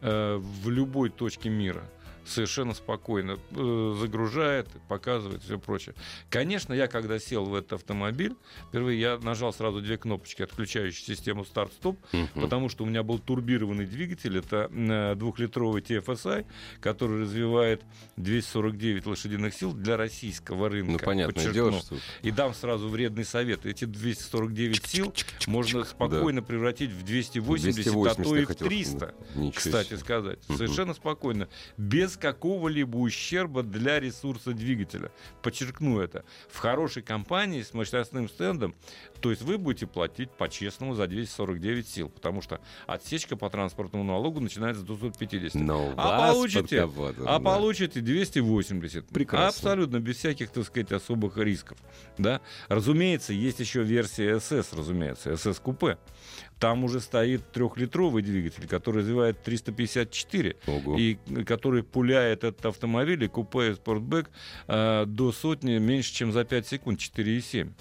в 0.00 0.68
любой 0.68 1.08
точке 1.08 1.48
мира 1.48 1.82
совершенно 2.26 2.74
спокойно 2.74 3.38
э, 3.50 3.96
загружает, 4.00 4.68
показывает 4.88 5.42
все 5.42 5.58
прочее. 5.58 5.94
Конечно, 6.30 6.72
я 6.72 6.86
когда 6.86 7.18
сел 7.18 7.44
в 7.44 7.54
этот 7.54 7.74
автомобиль, 7.74 8.34
впервые 8.68 9.00
я 9.00 9.18
нажал 9.18 9.52
сразу 9.52 9.80
две 9.80 9.96
кнопочки, 9.96 10.42
отключающие 10.42 11.16
систему 11.16 11.44
старт-стоп, 11.44 11.98
uh-huh. 12.12 12.40
потому 12.40 12.68
что 12.68 12.84
у 12.84 12.86
меня 12.86 13.02
был 13.02 13.18
турбированный 13.18 13.86
двигатель, 13.86 14.38
это 14.38 14.70
э, 14.72 15.14
двухлитровый 15.16 15.82
TFSI, 15.82 16.46
который 16.80 17.22
развивает 17.22 17.82
249 18.16 19.06
лошадиных 19.06 19.54
сил 19.54 19.72
для 19.72 19.96
российского 19.96 20.68
рынка. 20.68 20.92
Ну, 20.92 20.98
понятное 20.98 21.52
дело, 21.52 21.72
что... 21.80 21.96
И 22.22 22.30
дам 22.30 22.54
сразу 22.54 22.88
вредный 22.88 23.24
совет. 23.24 23.66
Эти 23.66 23.84
249 23.84 24.86
сил 24.86 25.14
можно 25.46 25.84
спокойно 25.84 26.40
да. 26.40 26.46
превратить 26.46 26.90
в 26.90 27.04
280, 27.04 27.74
280 27.74 28.18
а 28.18 28.22
то 28.22 28.36
и 28.36 28.44
в 28.44 28.54
300, 28.54 29.14
кстати 29.54 29.94
сказать. 29.94 30.38
Uh-huh. 30.48 30.56
Совершенно 30.56 30.94
спокойно. 30.94 31.48
Без 31.76 32.13
без 32.14 32.16
какого-либо 32.16 32.96
ущерба 32.96 33.62
для 33.62 34.00
ресурса 34.00 34.52
двигателя. 34.52 35.10
Подчеркну 35.42 36.00
это. 36.00 36.24
В 36.48 36.58
хорошей 36.58 37.02
компании 37.02 37.62
с 37.62 37.74
мощностным 37.74 38.28
стендом, 38.28 38.74
то 39.20 39.30
есть 39.30 39.42
вы 39.42 39.58
будете 39.58 39.86
платить 39.86 40.30
по-честному 40.30 40.94
за 40.94 41.06
249 41.06 41.88
сил, 41.88 42.08
потому 42.08 42.42
что 42.42 42.60
отсечка 42.86 43.36
по 43.36 43.50
транспортному 43.50 44.04
налогу 44.04 44.40
начинается 44.40 44.82
с 44.82 44.84
250. 44.84 45.54
Но 45.54 45.94
а 45.96 46.32
получите, 46.32 46.82
а 46.82 47.12
да. 47.16 47.38
получите 47.40 48.00
280. 48.00 49.06
Прекрасно. 49.08 49.48
Абсолютно 49.48 50.00
без 50.00 50.16
всяких, 50.16 50.50
так 50.50 50.64
сказать, 50.64 50.92
особых 50.92 51.36
рисков. 51.38 51.78
Да? 52.18 52.40
Разумеется, 52.68 53.32
есть 53.32 53.60
еще 53.60 53.82
версия 53.82 54.36
SS, 54.36 54.76
разумеется, 54.76 55.32
SS-купе. 55.32 55.98
Там 56.58 56.84
уже 56.84 57.00
стоит 57.00 57.50
трехлитровый 57.52 58.22
двигатель, 58.22 58.66
который 58.66 58.98
развивает 59.02 59.42
354, 59.42 60.56
Ого. 60.66 60.96
и 60.98 61.16
который 61.46 61.82
пуляет 61.82 62.44
этот 62.44 62.64
автомобиль 62.66 63.24
и 63.24 63.28
купе 63.28 63.74
спортбэк 63.74 64.30
э, 64.68 65.04
до 65.06 65.32
сотни 65.32 65.78
меньше, 65.78 66.12
чем 66.12 66.32
за 66.32 66.44
5 66.44 66.66
секунд, 66.66 67.00
4,7. 67.00 67.72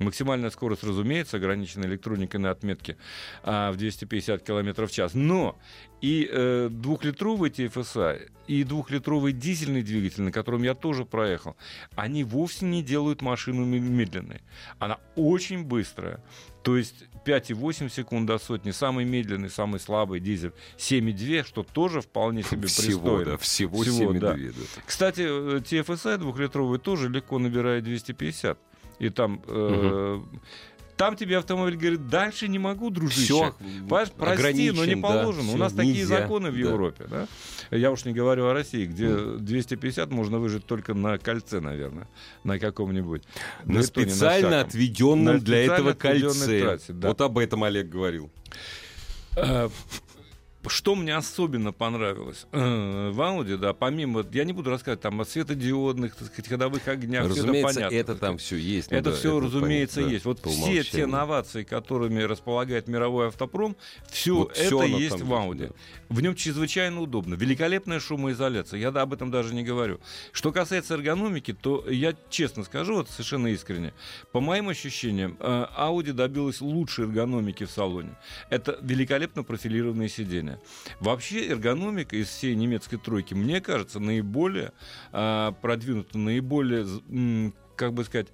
Максимальная 0.00 0.48
скорость, 0.48 0.82
разумеется, 0.82 1.36
ограничена 1.36 1.84
электроникой 1.84 2.40
на 2.40 2.50
отметке 2.50 2.96
а, 3.42 3.70
в 3.70 3.76
250 3.76 4.42
км 4.42 4.86
в 4.86 4.90
час. 4.90 5.12
Но 5.12 5.58
и 6.00 6.26
э, 6.30 6.68
двухлитровый 6.70 7.50
TFSI, 7.50 8.30
и 8.46 8.64
двухлитровый 8.64 9.34
дизельный 9.34 9.82
двигатель, 9.82 10.22
на 10.22 10.32
котором 10.32 10.62
я 10.62 10.74
тоже 10.74 11.04
проехал, 11.04 11.54
они 11.96 12.24
вовсе 12.24 12.64
не 12.64 12.82
делают 12.82 13.20
машину 13.20 13.66
медленной. 13.66 14.40
Она 14.78 14.98
очень 15.16 15.64
быстрая. 15.64 16.24
То 16.62 16.78
есть 16.78 17.04
5,8 17.24 17.90
секунд 17.90 18.26
до 18.26 18.38
сотни. 18.38 18.70
Самый 18.70 19.04
медленный, 19.04 19.50
самый 19.50 19.80
слабый 19.80 20.20
дизель 20.20 20.52
7,2, 20.78 21.44
что 21.44 21.62
тоже 21.62 22.00
вполне 22.00 22.42
себе 22.42 22.66
всего, 22.66 23.00
пристойно. 23.00 23.30
Да, 23.32 23.36
всего, 23.38 23.82
всего 23.82 24.12
7,2. 24.12 24.20
Да. 24.20 24.82
Кстати, 24.86 25.20
TFSI 25.20 26.18
двухлитровый 26.18 26.78
тоже 26.78 27.08
легко 27.08 27.38
набирает 27.38 27.84
250 27.84 28.58
и 29.00 29.08
там... 29.08 29.42
Э, 29.46 30.16
угу. 30.16 30.40
Там 31.00 31.16
тебе 31.16 31.38
автомобиль 31.38 31.78
говорит, 31.78 32.08
дальше 32.08 32.46
не 32.46 32.58
могу, 32.58 32.90
дружище. 32.90 33.22
Все, 33.22 33.54
Прости, 34.18 34.70
но 34.70 34.84
не 34.84 34.96
положено. 34.96 35.46
Да, 35.46 35.54
У 35.54 35.56
нас 35.56 35.72
нельзя, 35.72 35.88
такие 35.88 36.04
законы 36.04 36.50
в 36.50 36.54
Европе. 36.54 37.06
Да. 37.08 37.26
Да? 37.70 37.76
Я 37.78 37.90
уж 37.90 38.04
не 38.04 38.12
говорю 38.12 38.48
о 38.48 38.52
России, 38.52 38.84
где 38.84 39.06
mm. 39.06 39.38
250 39.38 40.10
можно 40.10 40.38
выжить 40.38 40.66
только 40.66 40.92
на 40.92 41.16
кольце, 41.16 41.60
наверное, 41.60 42.06
на 42.44 42.58
каком-нибудь. 42.58 43.22
На 43.64 43.82
специально 43.82 44.50
на 44.50 44.60
отведенном 44.60 45.36
на 45.36 45.40
для 45.40 45.64
этого 45.64 45.94
кольце. 45.94 46.60
Трассе, 46.60 46.92
да. 46.92 47.08
Вот 47.08 47.20
об 47.22 47.38
этом 47.38 47.64
Олег 47.64 47.88
говорил. 47.88 48.30
Что 50.66 50.94
мне 50.94 51.16
особенно 51.16 51.72
понравилось 51.72 52.46
э, 52.52 53.10
в 53.10 53.22
Ауди, 53.22 53.56
да, 53.56 53.72
помимо, 53.72 54.26
я 54.32 54.44
не 54.44 54.52
буду 54.52 54.68
рассказывать 54.68 55.00
там 55.00 55.20
о 55.20 55.24
светодиодных, 55.24 56.14
так 56.14 56.28
сказать, 56.28 56.48
ходовых 56.48 56.86
огнях, 56.86 57.28
разумеется, 57.28 57.70
это 57.70 57.74
понятно. 57.74 57.94
это 57.94 58.14
там 58.16 58.38
все 58.38 58.56
есть. 58.56 58.92
Это 58.92 59.10
да, 59.10 59.16
все, 59.16 59.38
это 59.38 59.46
разумеется, 59.46 59.96
понятно, 59.96 60.12
есть. 60.12 60.24
Вот 60.26 60.46
все 60.46 60.82
те 60.82 61.06
новации, 61.06 61.62
которыми 61.62 62.22
располагает 62.22 62.88
мировой 62.88 63.28
автопром, 63.28 63.74
все 64.10 64.36
вот 64.36 64.52
это 64.52 64.66
все 64.66 64.84
есть 64.84 65.20
в 65.20 65.32
Ауди. 65.32 65.66
Да. 65.66 65.72
В 66.10 66.20
нем 66.20 66.34
чрезвычайно 66.34 67.00
удобно. 67.00 67.34
Великолепная 67.34 68.00
шумоизоляция. 68.00 68.80
Я 68.80 68.88
об 68.88 69.14
этом 69.14 69.30
даже 69.30 69.54
не 69.54 69.62
говорю. 69.62 70.00
Что 70.32 70.52
касается 70.52 70.94
эргономики, 70.94 71.54
то 71.54 71.88
я 71.88 72.14
честно 72.28 72.64
скажу, 72.64 72.96
вот 72.96 73.08
совершенно 73.08 73.46
искренне, 73.46 73.94
по 74.32 74.40
моим 74.40 74.68
ощущениям, 74.68 75.36
э, 75.40 75.66
Audi 75.78 76.12
добилась 76.12 76.60
лучшей 76.60 77.06
эргономики 77.06 77.64
в 77.64 77.70
салоне. 77.70 78.10
Это 78.50 78.78
великолепно 78.82 79.42
профилированные 79.42 80.08
сиденья. 80.08 80.49
Вообще 81.00 81.48
эргономика 81.48 82.16
из 82.16 82.28
всей 82.28 82.54
немецкой 82.54 82.96
тройки, 82.96 83.34
мне 83.34 83.60
кажется, 83.60 84.00
наиболее 84.00 84.72
э, 85.12 85.52
продвинута, 85.60 86.18
наиболее, 86.18 87.52
как 87.76 87.92
бы 87.92 88.04
сказать, 88.04 88.28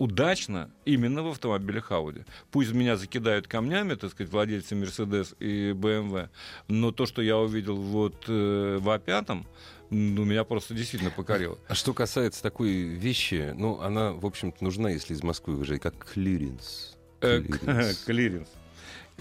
удачно 0.00 0.70
именно 0.86 1.22
в 1.22 1.28
автомобилях 1.28 1.92
Audi. 1.92 2.24
Пусть 2.50 2.72
меня 2.72 2.96
закидают 2.96 3.46
камнями, 3.46 3.94
так 3.94 4.10
сказать, 4.10 4.32
владельцы 4.32 4.74
Mercedes 4.74 5.36
и 5.38 5.72
BMW, 5.72 6.30
но 6.68 6.90
то, 6.90 7.04
что 7.04 7.20
я 7.20 7.36
увидел 7.36 7.76
вот 7.76 8.24
э, 8.26 8.78
в 8.80 8.88
А5, 8.88 9.44
ну, 9.90 10.24
меня 10.24 10.44
просто 10.44 10.72
действительно 10.72 11.10
покорило. 11.10 11.58
А 11.68 11.74
что 11.74 11.92
касается 11.92 12.42
такой 12.42 12.70
вещи, 12.70 13.52
ну, 13.54 13.80
она, 13.80 14.12
в 14.12 14.24
общем-то, 14.24 14.64
нужна, 14.64 14.88
если 14.88 15.12
из 15.12 15.22
Москвы 15.22 15.56
выезжать, 15.56 15.82
как 15.82 15.94
клиренс. 16.12 16.96
Э, 17.20 17.42
Клиренс. 17.42 17.98
Клиренс. 18.06 18.48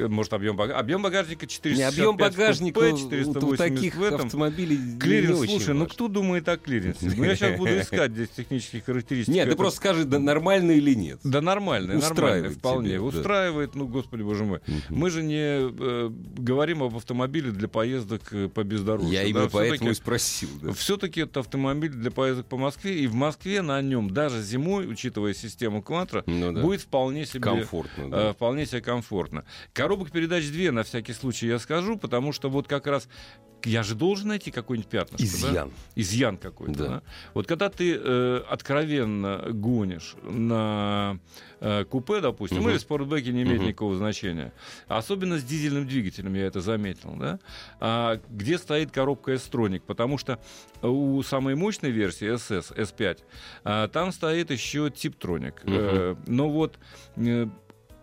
Может, 0.07 0.33
объем 0.33 0.55
багажника? 0.55 0.79
Объем 0.79 1.01
багажника 1.01 1.47
465 1.47 1.77
Не 1.77 1.83
объем 1.83 2.17
багажника 2.17 2.79
купе, 2.79 2.93
у- 2.93 2.97
480 2.97 3.43
у 3.43 3.55
таких 3.57 3.95
в 3.95 4.03
этом. 4.03 4.25
автомобилей 4.27 4.77
не 4.77 4.99
Клиренс, 4.99 5.39
очень 5.39 5.51
слушай, 5.59 5.73
ну 5.73 5.85
кто 5.87 6.07
думает 6.07 6.47
о 6.49 6.57
клиренсе? 6.57 7.11
Ну, 7.15 7.23
я 7.23 7.35
сейчас 7.35 7.57
буду 7.57 7.79
искать 7.79 8.11
здесь 8.11 8.29
технические 8.29 8.81
характеристики. 8.81 9.35
Нет, 9.35 9.49
ты 9.49 9.55
просто 9.55 9.77
скажи, 9.77 10.05
да, 10.05 10.19
нормально 10.19 10.71
или 10.71 10.93
нет. 10.93 11.19
Да 11.23 11.41
нормально, 11.41 11.93
нормально, 11.95 12.07
Устраивает 12.09 12.57
вполне. 12.57 12.99
Устраивает, 13.01 13.75
ну, 13.75 13.87
господи 13.87 14.21
боже 14.21 14.45
мой. 14.45 14.59
Мы 14.89 15.09
же 15.09 15.23
не 15.23 15.37
э, 15.71 16.09
говорим 16.37 16.83
об 16.83 16.95
автомобиле 16.95 17.51
для 17.51 17.67
поездок 17.67 18.21
э, 18.31 18.47
по 18.49 18.63
бездорожью. 18.63 19.11
Я 19.11 19.23
именно 19.23 19.49
поэтому 19.49 19.91
и 19.91 19.93
спросил. 19.93 20.49
Все-таки 20.75 21.21
это 21.21 21.39
автомобиль 21.41 21.91
для 21.91 22.11
поездок 22.11 22.45
по 22.47 22.57
Москве, 22.57 22.99
и 22.99 23.07
в 23.07 23.13
Москве 23.15 23.61
на 23.61 23.81
нем 23.81 24.09
даже 24.09 24.41
зимой, 24.41 24.87
учитывая 24.87 25.33
систему 25.33 25.81
Квантра, 25.81 26.23
Ну 26.27 26.53
будет 26.61 26.81
вполне 26.81 27.25
себе 27.25 27.39
комфортно. 27.41 28.09
э, 28.11 28.33
вполне 28.33 28.65
себе 28.65 28.81
комфортно. 28.81 29.45
Коробок 29.89 30.11
передач 30.11 30.47
две, 30.51 30.69
на 30.69 30.83
всякий 30.83 31.13
случай 31.13 31.47
я 31.47 31.57
скажу, 31.57 31.97
потому 31.97 32.31
что 32.31 32.47
вот 32.47 32.67
как 32.67 32.85
раз 32.85 33.09
я 33.65 33.81
же 33.81 33.95
должен 33.95 34.27
найти 34.27 34.51
какой-нибудь 34.51 34.87
пятнышко. 34.87 35.41
да? 35.41 35.49
Изъян. 35.49 35.71
изъян 35.95 36.37
какой-то. 36.37 36.77
Да. 36.77 36.87
да? 36.87 37.01
Вот 37.33 37.47
когда 37.47 37.69
ты 37.69 37.97
э, 37.99 38.41
откровенно 38.47 39.47
гонишь 39.49 40.13
на 40.21 41.17
э, 41.59 41.85
купе, 41.85 42.21
допустим, 42.21 42.59
Мгм. 42.59 42.69
или 42.69 42.77
спортбеки 42.77 43.29
не 43.29 43.41
имеет 43.41 43.61
Мгм. 43.61 43.67
никакого 43.69 43.95
значения, 43.95 44.53
особенно 44.87 45.39
с 45.39 45.43
дизельным 45.43 45.87
двигателем, 45.87 46.35
я 46.35 46.45
это 46.45 46.61
заметил, 46.61 47.15
да? 47.15 47.39
а, 47.79 48.21
где 48.29 48.59
стоит 48.59 48.91
коробка 48.91 49.31
S-Tronic, 49.31 49.81
потому 49.87 50.19
что 50.19 50.37
у 50.83 51.23
самой 51.23 51.55
мощной 51.55 51.89
версии 51.89 52.31
SS, 52.31 52.75
S5, 52.77 53.17
а, 53.63 53.87
там 53.87 54.11
стоит 54.11 54.51
еще 54.51 54.89
Tiptronic. 54.89 55.55
Э, 55.65 56.15
но 56.27 56.47
вот 56.47 56.77
э, 57.15 57.47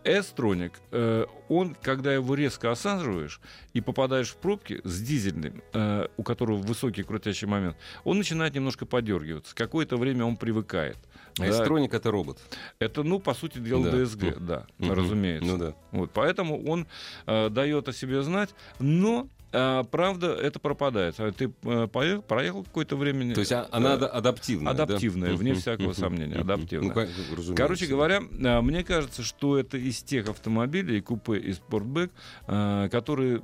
S-Tronic, 0.07 0.73
э, 0.93 1.27
он, 1.49 1.75
когда 1.83 2.15
его 2.15 2.35
резко 2.35 2.71
осаживаешь 2.71 3.41
и 3.75 3.81
попадаешь 3.81 4.31
в 4.31 4.37
пробки 4.37 4.81
с 4.85 5.01
дизельным, 5.03 5.63
э, 5.73 6.07
у 6.17 6.23
которого 6.23 6.57
высокий 6.57 7.03
крутящий 7.03 7.47
момент, 7.49 7.77
он 8.05 8.19
начинает 8.19 8.55
немножко 8.55 8.87
подергиваться. 8.87 9.55
Какое-то 9.55 9.97
время 9.97 10.25
он 10.25 10.37
привыкает. 10.37 10.97
А 11.39 11.43
Да. 11.43 11.51
Эстроник 11.51 11.93
это 11.93 12.11
робот. 12.11 12.39
Это, 12.79 13.03
ну, 13.03 13.19
по 13.19 13.35
сути 13.35 13.59
дела, 13.59 13.91
Да. 13.91 14.05
ДСГ, 14.05 14.39
да, 14.39 14.67
Мгм. 14.79 14.93
разумеется. 14.93 15.47
Ну 15.53 15.59
да. 15.59 15.75
Вот, 15.91 16.11
поэтому 16.13 16.65
он 16.67 16.87
э, 17.27 17.49
дает 17.51 17.89
о 17.89 17.93
себе 17.93 18.23
знать, 18.23 18.55
но 18.79 19.29
э, 19.57 19.85
правда 19.91 20.35
это 20.35 20.59
пропадает. 20.59 21.15
А 21.19 21.33
Ты 21.33 21.53
э, 21.63 21.89
поехал, 21.89 22.23
проехал 22.23 22.65
какое-то 22.65 22.97
время. 22.97 23.35
То 23.35 23.41
есть 23.41 23.53
а- 23.53 23.69
она 23.71 23.91
э, 23.91 23.97
ада- 23.97 24.09
адаптивная. 24.09 24.75
да? 24.75 24.83
адаптивная, 24.85 25.35
вне 25.35 25.55
всякого 25.55 25.93
сомнения, 25.93 26.37
адаптивная. 26.37 26.95
Ну. 26.95 27.55
Короче 27.55 27.87
говоря, 27.87 28.21
э, 28.21 28.61
мне 28.61 28.85
кажется, 28.85 29.23
что 29.23 29.59
это 29.59 29.77
из 29.79 30.03
тех 30.03 30.29
автомобилей, 30.29 31.01
купе 31.01 31.37
и 31.39 31.53
спортбэк, 31.53 32.11
которые, 32.47 33.43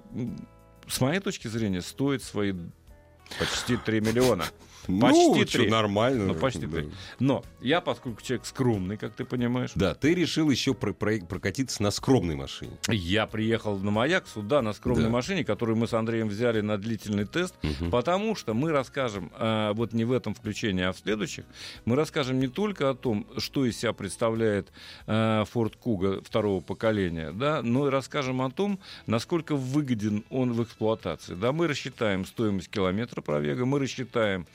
с 0.87 1.01
моей 1.01 1.20
точки 1.20 1.48
зрения, 1.48 1.81
стоят 1.81 2.22
свои 2.22 2.53
почти 3.38 3.77
3 3.77 4.01
миллиона. 4.01 4.44
Ну, 4.88 5.01
почти 5.35 5.59
три. 5.59 5.71
нормально. 5.71 6.25
Ну, 6.27 6.35
почти 6.35 6.66
Да. 6.66 6.79
три. 6.79 6.90
Но 7.18 7.45
я, 7.61 7.81
поскольку 7.81 8.21
человек 8.23 8.47
скромный, 8.47 8.97
как 8.97 9.14
ты 9.14 9.25
понимаешь, 9.25 9.71
Да, 9.75 9.95
ты 9.95 10.14
решил 10.14 10.51
еще 10.51 10.75
про- 10.75 10.92
про- 10.92 11.21
прокатиться 11.21 11.83
на 11.83 11.90
скромной 11.90 12.35
машине. 12.37 12.73
я 12.88 13.27
приехал 13.27 13.79
на 13.79 13.90
маяк 13.90 14.27
сюда 14.29 14.62
на 14.62 14.73
скромной 14.73 15.05
Да. 15.05 15.11
машине, 15.11 15.45
которую 15.45 15.77
мы 15.77 15.87
с 15.87 15.92
Андреем 15.92 16.29
взяли 16.29 16.61
на 16.61 16.79
длительный 16.79 17.25
тест, 17.27 17.55
Мгм. 17.62 17.90
потому 17.90 18.35
что 18.35 18.55
мы 18.55 18.73
расскажем, 18.73 19.31
а, 19.35 19.73
вот 19.75 19.92
не 19.92 20.05
в 20.05 20.12
этом 20.12 20.35
включении, 20.35 20.85
а 20.85 20.92
в 20.92 20.99
следующих, 20.99 21.45
мы 21.85 21.97
расскажем 21.97 22.40
не 22.40 22.49
только 22.49 22.90
о 22.90 22.95
том, 22.95 23.27
что 23.38 23.64
из 23.66 23.79
себя 23.79 23.92
представляет 23.92 24.71
а, 25.07 25.45
Ford 25.45 25.75
Kuga 25.85 26.25
второго 26.25 26.61
поколения, 26.61 27.33
да, 27.33 27.62
но 27.62 27.87
и 27.88 27.90
расскажем 27.90 28.40
о 28.42 28.51
том, 28.51 28.79
насколько 29.07 29.55
выгоден 29.57 30.25
он 30.31 30.53
в 30.53 30.62
эксплуатации. 30.62 31.35
Да, 31.35 31.53
мы 31.53 31.66
рассчитаем 31.66 32.25
стоимость 32.25 32.68
километра 32.71 33.21
пробега, 33.21 33.64
мы 33.64 33.79
рассчитаем 33.81 34.47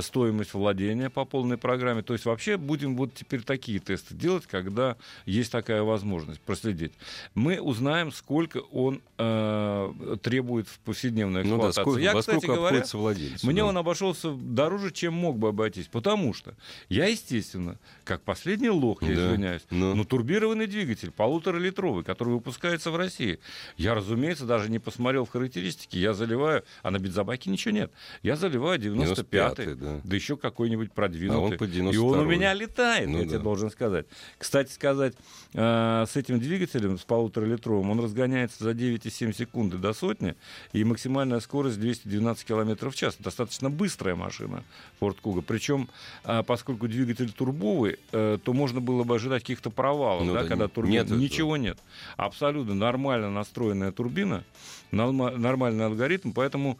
стоимость 0.00 0.54
владения 0.54 1.10
по 1.10 1.24
полной 1.24 1.56
программе. 1.58 2.02
То 2.02 2.12
есть 2.12 2.24
вообще 2.24 2.56
будем 2.56 2.96
вот 2.96 3.14
теперь 3.14 3.42
такие 3.42 3.78
тесты 3.78 4.14
делать, 4.14 4.46
когда 4.46 4.96
есть 5.24 5.52
такая 5.52 5.82
возможность 5.82 6.40
проследить. 6.40 6.92
Мы 7.34 7.60
узнаем, 7.60 8.12
сколько 8.12 8.58
он 8.58 9.00
э, 9.18 10.16
требует 10.22 10.68
в 10.68 10.78
повседневной 10.80 11.44
Ну 11.44 11.50
да, 11.58 11.68
эксплуатации. 11.70 11.80
сколько, 11.82 12.00
Я, 12.00 12.14
во 12.14 12.20
кстати 12.20 12.38
сколько 12.38 12.54
говоря, 12.56 12.84
владельцу. 12.92 13.46
мне 13.46 13.62
да. 13.62 13.66
он 13.66 13.76
обошелся 13.78 14.30
дороже, 14.32 14.90
чем 14.92 15.14
мог 15.14 15.38
бы 15.38 15.48
обойтись, 15.48 15.86
потому 15.86 16.34
что 16.34 16.54
я, 16.88 17.06
естественно, 17.06 17.78
как 18.04 18.22
последний 18.22 18.70
лох, 18.70 19.02
я 19.02 19.14
Да. 19.14 19.28
извиняюсь, 19.28 19.62
Ну. 19.70 19.94
но 19.94 20.04
турбированный 20.04 20.66
двигатель, 20.66 21.10
полуторалитровый, 21.10 22.04
который 22.04 22.34
выпускается 22.34 22.90
в 22.90 22.96
России, 22.96 23.38
я, 23.76 23.94
разумеется, 23.94 24.44
даже 24.46 24.70
не 24.70 24.78
посмотрел 24.78 25.24
в 25.24 25.30
характеристики, 25.30 25.96
я 25.96 26.14
заливаю, 26.14 26.64
а 26.82 26.90
на 26.90 26.98
бензобаке 26.98 27.50
ничего 27.50 27.72
нет, 27.74 27.92
я 28.22 28.36
заливаю 28.36 28.78
95-й, 28.78 29.55
95-й, 29.56 29.74
да. 29.74 30.00
да 30.02 30.16
еще 30.16 30.36
какой-нибудь 30.36 30.92
продвинутый. 30.92 31.56
А 31.58 31.62
он 31.62 31.90
И 31.90 31.96
он 31.96 32.18
у 32.18 32.22
92-й. 32.22 32.26
меня 32.26 32.54
летает, 32.54 33.08
Ну 33.08 33.18
я 33.18 33.24
да. 33.24 33.30
тебе 33.30 33.38
должен 33.38 33.70
сказать. 33.70 34.06
Кстати 34.38 34.72
сказать, 34.72 35.14
э, 35.54 36.04
с 36.08 36.16
этим 36.16 36.38
двигателем, 36.38 36.98
с 36.98 37.02
полуторалитровым, 37.02 37.90
он 37.90 38.00
разгоняется 38.00 38.64
за 38.64 38.70
9,7 38.70 39.32
секунды 39.34 39.78
до 39.78 39.92
сотни, 39.92 40.34
и 40.72 40.84
максимальная 40.84 41.40
скорость 41.40 41.78
212 41.80 42.44
км 42.44 42.90
в 42.90 42.94
час. 42.94 43.16
Достаточно 43.18 43.70
быстрая 43.70 44.14
машина 44.16 44.64
Ford 45.00 45.16
Kuga. 45.22 45.42
Причем, 45.42 45.88
а, 46.24 46.42
поскольку 46.42 46.88
двигатель 46.88 47.30
турбовый, 47.30 47.98
э, 48.12 48.38
то 48.42 48.52
можно 48.52 48.80
было 48.80 49.04
бы 49.04 49.14
ожидать 49.14 49.42
каких-то 49.42 49.70
провалов, 49.70 50.24
Ну 50.26 50.34
да, 50.34 50.42
да, 50.42 50.48
когда 50.48 50.64
нет 50.64 50.72
турбина... 50.72 51.00
этого. 51.02 51.18
Ничего 51.18 51.56
нет. 51.56 51.78
Абсолютно 52.16 52.74
нормально 52.74 53.30
настроенная 53.30 53.92
турбина, 53.92 54.44
нормальный 54.90 55.84
алгоритм, 55.84 56.32
поэтому 56.32 56.78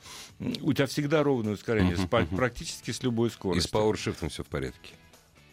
у 0.61 0.73
тебя 0.73 0.87
всегда 0.87 1.23
ровное 1.23 1.55
ускорение, 1.55 1.97
практически 2.37 2.91
с 2.91 3.03
любой 3.03 3.29
И 3.29 3.31
с 3.31 3.35
скоростью. 3.35 3.73
PowerShift 3.73 4.29
все 4.29 4.43
в 4.43 4.47
порядке. 4.47 4.95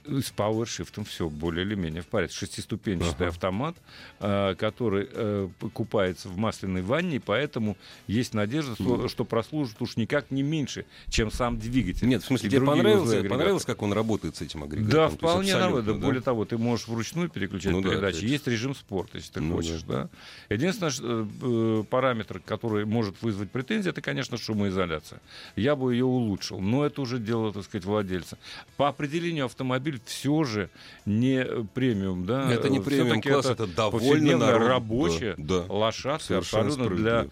С 0.05 0.33
PowerShift 0.35 1.03
все 1.05 1.29
более 1.29 1.65
или 1.65 1.75
менее 1.75 2.01
в 2.01 2.07
порядке. 2.07 2.35
Шестиступенчатый 2.35 3.27
Ага. 3.27 3.27
автомат, 3.29 3.75
э, 4.19 4.55
который 4.55 5.07
э, 5.11 5.47
купается 5.73 6.27
в 6.29 6.37
масляной 6.37 6.81
ванне, 6.81 7.19
поэтому 7.19 7.77
есть 8.07 8.33
надежда, 8.33 8.75
что, 8.75 9.07
что 9.07 9.25
прослужит 9.25 9.81
уж 9.81 9.95
никак 9.97 10.29
не 10.31 10.43
меньше, 10.43 10.85
чем 11.09 11.31
сам 11.31 11.57
двигатель. 11.57 12.07
Нет, 12.07 12.23
в 12.23 12.25
смысле, 12.25 12.47
И 12.47 12.51
тебе 12.51 12.65
понравилось, 12.65 13.27
понравилось, 13.29 13.65
как 13.65 13.81
он 13.81 13.93
работает 13.93 14.35
с 14.35 14.41
этим 14.41 14.63
агрегатом? 14.63 14.91
Да, 14.91 15.09
вполне 15.09 15.53
нормально. 15.55 15.81
да? 15.81 15.93
Более 15.93 16.21
того, 16.21 16.45
ты 16.45 16.57
можешь 16.57 16.87
вручную 16.87 17.29
переключать 17.29 17.71
Ну 17.71 17.81
да, 17.81 17.89
передачи. 17.89 18.17
же. 18.17 18.27
Есть 18.27 18.47
режим 18.47 18.75
спорт, 18.75 19.09
если 19.13 19.31
ты 19.33 19.41
Ну 19.41 19.55
хочешь. 19.55 19.83
Да. 19.83 20.09
Единственное, 20.49 20.91
ш- 20.91 21.01
э, 21.03 21.25
э, 21.41 21.83
параметр, 21.89 22.39
который 22.39 22.85
может 22.85 23.21
вызвать 23.21 23.51
претензии, 23.51 23.89
это, 23.89 24.01
конечно, 24.01 24.37
шумоизоляция. 24.37 25.21
Я 25.55 25.75
бы 25.75 25.93
ее 25.93 26.05
улучшил, 26.05 26.59
но 26.59 26.85
это 26.85 27.01
уже 27.01 27.19
дело, 27.19 27.53
так 27.53 27.63
сказать, 27.63 27.85
владельца. 27.85 28.37
По 28.77 28.89
определению 28.89 29.45
автомобиль 29.93 30.01
все 30.05 30.43
же 30.43 30.69
не 31.05 31.45
премиум, 31.73 32.25
да. 32.25 32.51
Это 32.51 32.69
не 32.69 32.79
Э, 32.79 32.81
премиум 32.81 33.21
класс, 33.21 33.45
это 33.45 33.67
довольно 33.67 34.07
повседневная, 34.09 34.47
народ- 34.53 34.67
рабочая, 34.67 35.35
да, 35.37 35.61
да. 35.63 35.73
лошадка, 35.73 36.25
Совершенно 36.25 36.67
абсолютно 36.67 36.95
для, 36.97 37.27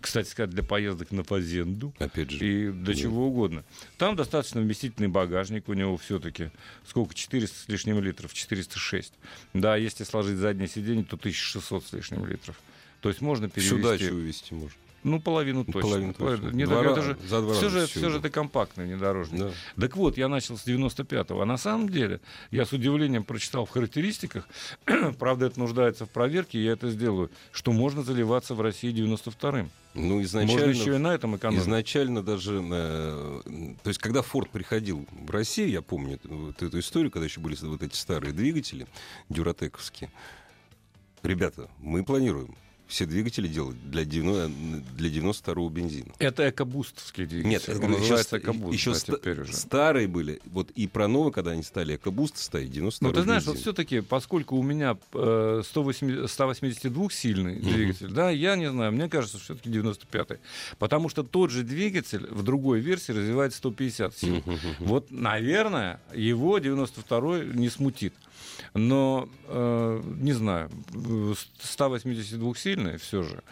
кстати 0.00 0.28
сказать, 0.28 0.50
для 0.50 0.62
поездок 0.62 1.10
на 1.12 1.22
фазенду 1.24 1.92
Опять 1.98 2.30
же. 2.30 2.38
и 2.46 2.70
до 2.70 2.86
Да. 2.92 2.94
чего 2.94 3.26
угодно. 3.28 3.64
Там 3.98 4.16
достаточно 4.16 4.60
вместительный 4.60 5.08
багажник 5.08 5.68
у 5.68 5.74
него 5.74 5.96
все-таки. 5.96 6.50
Сколько? 6.86 7.14
400 7.14 7.56
с 7.56 7.68
лишним 7.68 8.00
литров, 8.02 8.32
406. 8.32 9.12
Да, 9.52 9.76
если 9.76 10.04
сложить 10.04 10.36
заднее 10.38 10.68
сиденье, 10.68 11.04
то 11.04 11.16
1600 11.16 11.86
с 11.86 11.92
лишним 11.92 12.26
литров. 12.26 12.56
То 13.00 13.08
есть 13.10 13.20
можно 13.20 13.48
перевести... 13.50 13.74
Всю 13.76 13.82
дачу 13.84 14.14
увезти 14.14 14.54
можно. 14.54 14.70
Ну, 15.04 15.20
половину 15.20 15.64
точно. 15.64 15.80
Половину 15.82 16.14
точно. 16.14 16.48
Не 16.48 16.64
Два 16.64 16.82
это 16.82 17.02
же, 17.02 17.18
за 17.28 17.42
два 17.42 17.52
все 17.52 17.66
раза 17.66 17.80
же, 17.80 17.86
все 17.86 18.08
же 18.08 18.18
это 18.18 18.30
компактный 18.30 18.86
внедорожник. 18.86 19.38
Да. 19.38 19.50
Так 19.78 19.96
вот, 19.96 20.16
я 20.16 20.28
начал 20.28 20.56
с 20.56 20.66
95-го. 20.66 21.40
А 21.40 21.44
на 21.44 21.58
самом 21.58 21.90
деле, 21.90 22.20
я 22.50 22.64
с 22.64 22.72
удивлением 22.72 23.22
прочитал 23.22 23.66
в 23.66 23.70
характеристиках, 23.70 24.48
правда, 25.18 25.46
это 25.46 25.60
нуждается 25.60 26.06
в 26.06 26.10
проверке, 26.10 26.62
я 26.62 26.72
это 26.72 26.90
сделаю, 26.90 27.30
что 27.52 27.72
можно 27.72 28.02
заливаться 28.02 28.54
в 28.54 28.60
России 28.62 28.92
92-м. 28.92 29.70
Ну, 29.94 30.16
Можно 30.16 30.22
изначально... 30.24 30.70
еще 30.70 30.94
и 30.96 30.98
на 30.98 31.14
этом 31.14 31.36
экономить. 31.36 31.62
Изначально 31.62 32.20
даже, 32.20 32.60
э, 32.68 33.40
то 33.80 33.88
есть, 33.88 34.00
когда 34.00 34.22
Форд 34.22 34.50
приходил 34.50 35.06
в 35.12 35.30
Россию, 35.30 35.70
я 35.70 35.82
помню 35.82 36.18
вот 36.24 36.60
эту 36.60 36.80
историю, 36.80 37.12
когда 37.12 37.26
еще 37.26 37.38
были 37.38 37.56
вот 37.62 37.80
эти 37.80 37.94
старые 37.94 38.32
двигатели 38.32 38.88
дюратековские. 39.28 40.10
Ребята, 41.22 41.70
мы 41.78 42.02
планируем 42.02 42.56
все 42.94 43.06
двигатели 43.06 43.48
делают 43.48 43.76
для, 43.90 44.04
90, 44.04 44.48
для 44.96 45.10
92-го 45.10 45.68
бензина. 45.68 46.12
Это 46.20 46.48
экобустовский 46.48 47.26
двигатель. 47.26 47.50
Нет, 47.50 47.68
это 47.68 47.84
Он 47.84 47.90
называется 47.90 48.36
ст- 48.36 48.44
экобуст. 48.44 48.72
еще 48.72 48.92
да, 48.92 49.16
теперь 49.16 49.40
уже. 49.40 49.52
старые 49.52 50.06
были. 50.06 50.40
Вот 50.46 50.70
и 50.76 50.86
про 50.86 51.08
новые, 51.08 51.32
когда 51.32 51.50
они 51.50 51.64
стали 51.64 51.96
экобусты 51.96 52.38
стоять, 52.38 52.70
92 52.70 53.08
Ну, 53.08 53.12
ты 53.14 53.22
знаешь, 53.22 53.44
вот 53.46 53.58
все-таки, 53.58 54.00
поскольку 54.00 54.56
у 54.56 54.62
меня 54.62 54.96
э, 55.12 55.62
180 55.64 56.30
182 56.30 57.10
сильный 57.10 57.56
двигатель, 57.58 58.08
да, 58.12 58.30
я 58.30 58.54
не 58.54 58.70
знаю, 58.70 58.92
мне 58.92 59.08
кажется, 59.08 59.38
все-таки 59.40 59.70
95-й. 59.70 60.38
Потому 60.78 61.08
что 61.08 61.24
тот 61.24 61.50
же 61.50 61.64
двигатель 61.64 62.26
в 62.30 62.44
другой 62.44 62.78
версии 62.78 63.10
развивает 63.10 63.54
150 63.54 64.16
сил. 64.16 64.42
Вот, 64.78 65.10
наверное, 65.10 66.00
его 66.14 66.58
92-й 66.58 67.56
не 67.58 67.68
смутит. 67.68 68.14
Но, 68.74 69.28
э, 69.48 70.02
не 70.18 70.32
знаю, 70.32 70.70
182 71.60 72.54
сильный 72.56 72.98
все 72.98 73.22
же. 73.22 73.42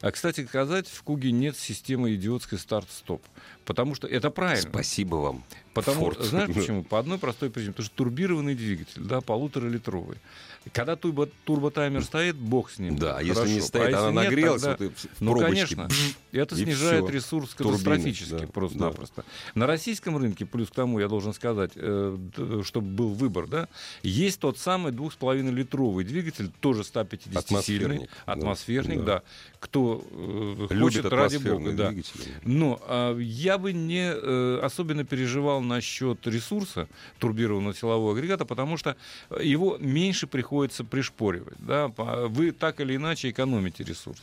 А, 0.00 0.10
кстати 0.10 0.46
сказать, 0.46 0.88
в 0.88 1.02
Куге 1.02 1.32
нет 1.32 1.56
системы 1.56 2.14
идиотской 2.14 2.58
старт-стоп. 2.58 3.22
Потому 3.64 3.94
что 3.94 4.06
это 4.06 4.30
правильно. 4.30 4.70
Спасибо 4.70 5.16
вам. 5.16 5.44
Потому, 5.74 6.06
Форд. 6.06 6.22
знаешь 6.22 6.50
почему? 6.54 6.82
По 6.82 6.98
одной 6.98 7.18
простой 7.18 7.50
причине. 7.50 7.72
Потому 7.72 7.86
что 7.86 7.96
турбированный 7.96 8.54
двигатель, 8.54 9.02
да, 9.02 9.20
полуторалитровый. 9.20 10.18
Когда 10.72 10.94
турбо, 10.94 11.26
турботаймер 11.46 12.04
стоит, 12.04 12.36
бог 12.36 12.70
с 12.70 12.78
ним. 12.78 12.96
Да, 12.96 13.16
а 13.16 13.22
если 13.22 13.34
Хорошо. 13.34 13.54
не 13.54 13.60
стоит, 13.62 13.94
А 13.94 14.08
она 14.08 14.22
нет, 14.22 14.30
нагрелась, 14.30 14.62
тогда- 14.62 14.84
вот 14.84 14.94
в- 14.94 15.20
ну, 15.20 15.38
конечно, 15.38 15.86
бжж, 15.86 16.14
это 16.32 16.54
снижает 16.54 17.04
всё. 17.04 17.14
ресурс 17.14 17.50
Турбины, 17.54 17.78
катастрофически 17.78 18.30
да, 18.32 18.46
просто-напросто. 18.46 19.24
На 19.54 19.66
российском 19.66 20.18
рынке, 20.18 20.44
плюс 20.44 20.68
к 20.68 20.74
тому, 20.74 21.00
я 21.00 21.08
должен 21.08 21.32
сказать, 21.32 21.72
э, 21.76 22.18
чтобы 22.62 22.88
был 22.88 23.08
выбор, 23.14 23.46
да, 23.46 23.68
есть 24.02 24.38
тот 24.38 24.58
самый 24.58 24.92
2,5-литровый 24.92 26.04
двигатель, 26.04 26.50
тоже 26.60 26.84
150-сильный, 26.84 27.38
Атмосферник, 27.38 28.10
да, 28.26 28.32
атмосферник, 28.32 28.98
да. 28.98 29.04
да. 29.04 29.22
Кто 29.60 30.04
э, 30.10 30.66
Любит 30.70 30.82
хочет, 30.82 31.06
ради 31.06 31.38
бога, 31.38 31.72
да. 31.72 31.94
Но 32.44 32.80
а, 32.86 33.16
я 33.18 33.56
бы 33.56 33.72
не 33.72 34.12
э, 34.12 34.60
особенно 34.62 35.04
переживал 35.04 35.62
насчет 35.62 36.26
ресурса 36.26 36.86
турбированного 37.18 37.74
силового 37.74 38.12
агрегата, 38.12 38.44
потому 38.44 38.76
что 38.76 38.96
его 39.40 39.78
меньше 39.78 40.26
приходится 40.26 40.49
пришпоривать. 40.90 41.58
Да? 41.58 41.88
Вы 41.88 42.52
так 42.52 42.80
или 42.80 42.96
иначе 42.96 43.30
экономите 43.30 43.84
ресурс. 43.84 44.20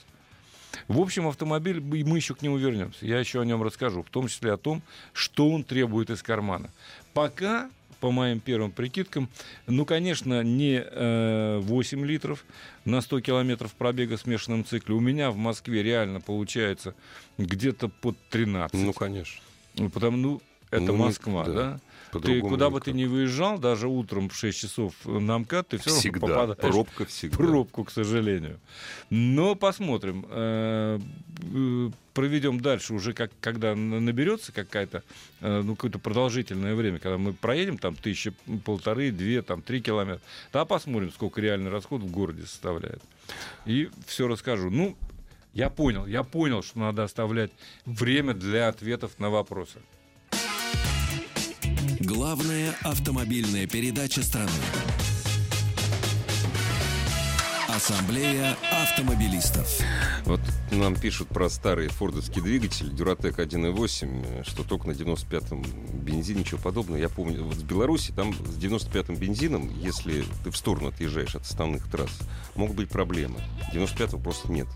В 0.87 0.99
общем, 0.99 1.27
автомобиль, 1.27 1.79
мы 1.81 2.17
еще 2.17 2.35
к 2.35 2.41
нему 2.41 2.57
вернемся. 2.57 3.05
Я 3.05 3.19
еще 3.19 3.41
о 3.41 3.45
нем 3.45 3.63
расскажу, 3.63 4.03
в 4.03 4.09
том 4.09 4.27
числе 4.27 4.53
о 4.53 4.57
том, 4.57 4.81
что 5.13 5.49
он 5.49 5.63
требует 5.63 6.09
из 6.09 6.21
кармана. 6.21 6.69
Пока, 7.13 7.69
по 7.99 8.11
моим 8.11 8.39
первым 8.39 8.71
прикидкам, 8.71 9.29
ну, 9.65 9.85
конечно, 9.85 10.43
не 10.43 10.83
э, 10.85 11.59
8 11.61 12.05
литров 12.05 12.45
на 12.85 13.01
100 13.01 13.21
километров 13.21 13.73
пробега 13.73 14.17
в 14.17 14.21
смешанном 14.21 14.65
цикле. 14.65 14.95
У 14.95 14.99
меня 14.99 15.31
в 15.31 15.37
Москве 15.37 15.81
реально 15.83 16.21
получается 16.21 16.93
где-то 17.37 17.89
под 17.89 18.17
13. 18.29 18.79
Ну, 18.79 18.93
конечно. 18.93 19.41
Ну, 19.75 19.89
Потому, 19.89 20.17
ну, 20.17 20.41
это 20.69 20.81
Ну, 20.81 20.95
Москва, 20.95 21.43
да. 21.45 21.53
да? 21.53 21.79
Ты 22.11 22.41
куда 22.41 22.69
бы 22.69 22.79
ты 22.79 22.93
ни 22.93 23.05
выезжал, 23.05 23.57
даже 23.59 23.87
утром 23.87 24.29
в 24.29 24.35
6 24.35 24.57
часов 24.57 24.93
на 25.05 25.39
МКАД, 25.39 25.69
ты 25.69 25.77
все 25.77 25.89
равно 25.89 25.99
Всегда. 26.01 26.19
попадаешь 26.19 26.73
Пробка 26.73 27.05
в 27.05 27.09
всегда. 27.09 27.37
пробку, 27.37 27.83
к 27.83 27.91
сожалению. 27.91 28.59
Но 29.09 29.55
посмотрим. 29.55 30.25
Э, 30.29 30.99
э, 31.53 31.89
Проведем 32.13 32.59
дальше 32.59 32.95
уже, 32.95 33.13
как, 33.13 33.29
когда 33.41 33.75
наберется 33.75 34.51
какая-то, 34.51 35.03
э, 35.41 35.61
ну, 35.61 35.75
какое-то 35.75 35.99
продолжительное 35.99 36.73
время, 36.73 36.97
когда 36.97 37.19
мы 37.19 37.31
проедем 37.31 37.77
там 37.77 37.93
тысячи, 37.95 38.33
полторы, 38.65 39.11
две, 39.11 39.43
там, 39.43 39.61
три 39.61 39.81
километра, 39.81 40.19
тогда 40.51 40.65
посмотрим, 40.65 41.11
сколько 41.11 41.39
реальный 41.41 41.69
расход 41.69 42.01
в 42.01 42.09
городе 42.09 42.41
составляет. 42.47 43.03
И 43.67 43.91
все 44.07 44.27
расскажу. 44.27 44.71
Ну, 44.71 44.97
я 45.53 45.69
понял, 45.69 46.07
я 46.07 46.23
понял, 46.23 46.63
что 46.63 46.79
надо 46.79 47.03
оставлять 47.03 47.51
время 47.85 48.33
для 48.33 48.67
ответов 48.67 49.19
на 49.19 49.29
вопросы. 49.29 49.79
Главная 52.07 52.73
автомобильная 52.83 53.67
передача 53.67 54.23
страны. 54.23 54.49
Ассамблея 57.67 58.55
автомобилистов. 58.71 59.67
Вот 60.23 60.39
нам 60.71 60.95
пишут 60.95 61.27
про 61.27 61.49
старый 61.49 61.89
фордовский 61.89 62.41
двигатель 62.41 62.87
Duratec 62.91 63.35
1.8, 63.35 64.47
что 64.47 64.63
только 64.63 64.87
на 64.87 64.93
95-м 64.93 65.61
бензине, 66.01 66.39
ничего 66.39 66.61
подобного. 66.61 66.97
Я 66.97 67.09
помню, 67.09 67.43
вот 67.43 67.55
в 67.55 67.65
Беларуси 67.65 68.13
там 68.15 68.33
с 68.33 68.57
95-м 68.57 69.17
бензином, 69.17 69.69
если 69.77 70.23
ты 70.45 70.49
в 70.49 70.55
сторону 70.55 70.87
отъезжаешь 70.87 71.35
от 71.35 71.41
основных 71.41 71.91
трасс, 71.91 72.19
могут 72.55 72.77
быть 72.77 72.89
проблемы. 72.89 73.41
95-го 73.73 74.17
просто 74.17 74.49
нет. 74.49 74.67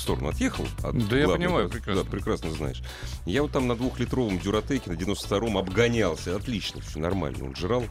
Сторону 0.00 0.28
отъехал 0.28 0.64
от 0.82 1.08
Да 1.08 1.16
я 1.16 1.24
главной 1.26 1.46
понимаю, 1.46 1.68
трассы. 1.68 1.82
прекрасно. 1.84 2.04
Да, 2.04 2.10
прекрасно 2.10 2.50
знаешь. 2.52 2.82
Я 3.26 3.42
вот 3.42 3.52
там 3.52 3.66
на 3.68 3.76
двухлитровом 3.76 4.38
Дюратеке 4.38 4.90
на 4.90 4.94
92-м 4.94 5.58
обгонялся. 5.58 6.36
Отлично, 6.36 6.80
все 6.80 6.98
нормально. 6.98 7.44
Он 7.44 7.54
жрал. 7.56 7.84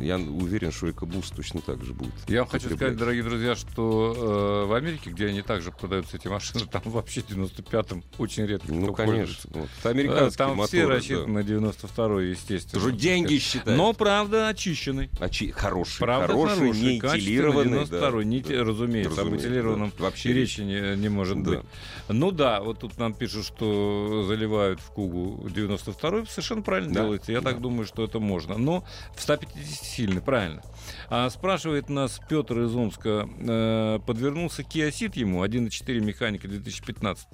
Я 0.00 0.16
уверен, 0.16 0.72
что 0.72 0.90
экобуст 0.90 1.34
точно 1.36 1.60
так 1.60 1.82
же 1.84 1.92
будет. 1.92 2.12
Я 2.28 2.40
вам 2.40 2.48
хочу 2.48 2.74
сказать, 2.74 2.96
дорогие 2.96 3.22
друзья, 3.22 3.54
что 3.54 4.64
э, 4.64 4.68
в 4.68 4.72
Америке, 4.74 5.10
где 5.10 5.26
они 5.26 5.42
также 5.42 5.70
продаются 5.72 6.16
эти 6.16 6.28
машины, 6.28 6.64
там 6.70 6.82
вообще 6.86 7.20
95-м 7.20 8.02
очень 8.18 8.46
редко 8.46 8.72
Ну, 8.72 8.92
конечно. 8.92 9.50
Вот. 9.50 9.68
Это 9.80 9.82
пользуется. 9.82 9.88
Э, 9.88 9.90
американские 9.90 10.46
Там 10.46 10.50
все 10.66 10.76
моторы, 10.78 10.96
рассчитаны 10.96 11.28
на 11.28 11.38
92-й, 11.46 12.30
естественно. 12.30 12.82
Тоже 12.82 12.94
деньги 12.96 13.38
считают. 13.38 13.76
Но, 13.78 13.92
правда, 13.92 14.48
очищенный. 14.48 15.10
А 15.20 15.28
чи- 15.28 15.50
хороший, 15.50 15.98
Правда, 15.98 16.28
хороший, 16.28 16.58
хороший, 16.58 16.80
не 16.82 16.98
этилированный. 16.98 17.78
92-й, 17.84 18.24
не 18.24 18.42
те- 18.42 18.62
разумеется, 18.62 19.12
об 19.12 19.18
Разумеется, 19.18 19.48
этилированном 19.48 19.92
да. 19.98 20.04
Вообще 20.04 20.32
речи 20.32 20.60
не, 20.60 20.96
не 20.96 21.08
может 21.08 21.42
Да. 21.42 21.50
быть. 21.50 21.60
Ну 22.08 22.30
да, 22.30 22.60
вот 22.60 22.78
тут 22.80 22.98
нам 22.98 23.12
пишут, 23.14 23.44
что 23.44 24.24
заливают 24.26 24.80
в 24.80 24.90
Кугу 24.92 25.46
92-й, 25.48 26.26
совершенно 26.26 26.62
правильно 26.62 26.92
Да, 26.94 27.02
делаете. 27.02 27.32
Я 27.32 27.40
да. 27.40 27.50
так 27.50 27.60
думаю, 27.60 27.86
что 27.86 28.04
это 28.04 28.18
можно. 28.18 28.56
Но 28.56 28.84
в 29.14 29.20
150 29.22 29.57
сильный, 29.64 30.20
правильно. 30.20 30.62
А 31.10 31.28
спрашивает 31.30 31.88
нас 31.88 32.20
Петр 32.28 32.60
из 32.60 32.74
Омска, 32.74 33.28
э, 33.38 33.98
подвернулся 34.06 34.62
Ceed 34.62 35.18
ему, 35.18 35.44
1.4 35.44 36.00
механика 36.00 36.48
2015 36.48 37.28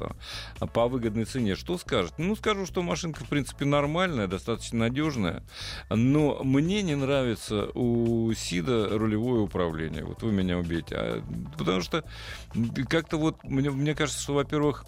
а 0.59 0.67
по 0.67 0.89
выгодной 0.89 1.25
цене. 1.25 1.55
Что 1.55 1.79
скажет? 1.79 2.15
Ну, 2.19 2.37
скажу, 2.37 2.67
что 2.67 2.83
машинка, 2.83 3.25
в 3.25 3.29
принципе, 3.29 3.65
нормальная, 3.65 4.27
достаточно 4.27 4.81
надежная, 4.81 5.43
но 5.91 6.43
мне 6.43 6.83
не 6.83 6.95
нравится 6.95 7.71
у 7.75 8.33
Сида 8.33 8.99
рулевое 8.99 9.43
управление. 9.43 10.05
Вот 10.05 10.23
вы 10.23 10.33
меня 10.33 10.59
убейте. 10.59 10.95
А, 10.97 11.23
потому 11.59 11.81
что 11.81 12.05
как-то 12.89 13.17
вот, 13.17 13.43
мне, 13.45 13.71
мне 13.71 13.95
кажется, 13.95 14.21
что, 14.23 14.35
во-первых, 14.35 14.85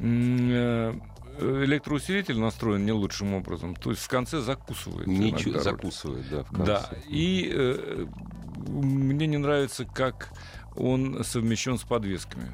э, 0.00 0.94
электроусилитель 1.40 2.38
настроен 2.38 2.84
не 2.84 2.92
лучшим 2.92 3.34
образом. 3.34 3.74
То 3.74 3.90
есть 3.90 4.02
в 4.02 4.08
конце 4.08 4.40
закусывает. 4.40 5.06
Ничего, 5.06 5.60
закусывает, 5.60 6.28
да, 6.30 6.44
в 6.44 6.48
конце. 6.48 6.64
Да, 6.66 6.90
и 7.08 7.50
э, 7.52 8.06
мне 8.68 9.26
не 9.26 9.38
нравится, 9.38 9.84
как 9.84 10.30
он 10.76 11.22
совмещен 11.24 11.78
с 11.78 11.82
подвесками. 11.82 12.52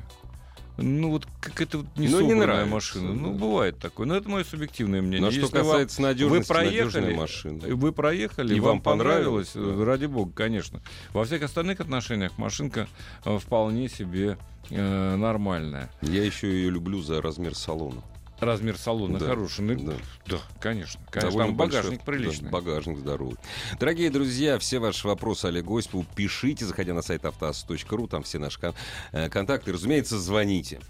Ну, 0.79 1.11
вот 1.11 1.27
как 1.41 1.63
это 1.63 1.79
вот 1.79 1.87
не 1.97 2.09
Ну, 2.09 2.21
не 2.21 2.35
нравится, 2.35 2.71
машина. 2.71 3.15
Ну, 3.15 3.33
бывает 3.33 3.79
такое. 3.79 4.07
Но 4.07 4.15
это 4.15 4.29
мое 4.29 4.45
субъективное 4.45 5.01
мнение. 5.01 5.23
Но 5.23 5.31
что 5.31 5.43
вам- 5.43 5.51
касается 5.51 6.03
надежности, 6.03 6.49
вы 6.51 6.55
проехали, 6.55 6.79
надежная 7.01 7.17
машина. 7.17 7.77
вы 7.77 7.93
проехали, 7.93 8.55
И 8.55 8.61
вам, 8.61 8.73
вам 8.73 8.81
понравилось, 8.83 9.49
понравилось, 9.53 9.79
да. 9.79 9.85
ради 9.87 10.07
бога, 10.07 10.33
конечно. 10.35 10.83
Во 11.15 11.25
всех 11.25 11.43
остальных 11.43 11.81
отношениях 11.81 12.37
машинка 12.37 12.89
э, 13.25 13.39
вполне 13.39 13.89
себе 13.89 14.37
э, 14.69 15.17
нормальная. 15.17 15.91
Я 16.03 16.25
еще 16.25 16.49
ее 16.53 16.69
люблю 16.69 17.01
за 17.01 17.23
размер 17.23 17.55
салона. 17.55 18.03
Размер 18.41 18.77
салона 18.77 19.19
Да, 19.19 19.27
хороший. 19.29 19.63
Ну, 19.65 19.75
да. 19.87 19.95
да, 20.27 20.39
конечно. 20.61 21.01
Конечно, 21.11 21.31
Довольно 21.31 21.49
там 21.49 21.57
большой, 21.57 21.79
багажник 21.81 21.99
да, 22.01 22.05
приличный. 22.05 22.51
багажник 22.51 22.99
здоровый. 22.99 23.37
Дорогие 23.81 24.11
друзья, 24.11 24.59
все 24.59 24.79
ваши 24.79 25.07
вопросы 25.09 25.47
Олегу 25.47 25.79
Осипову 25.79 26.05
пишите, 26.15 26.67
заходя 26.67 26.93
на 26.93 27.01
сайт 27.03 27.25
автоаз.ру, 27.25 28.09
там 28.09 28.23
все 28.25 28.39
наши 28.39 28.61
кон- 28.61 28.75
э, 29.13 29.31
контакты. 29.31 29.73
Разумеется, 29.73 30.19
звоните. 30.21 30.81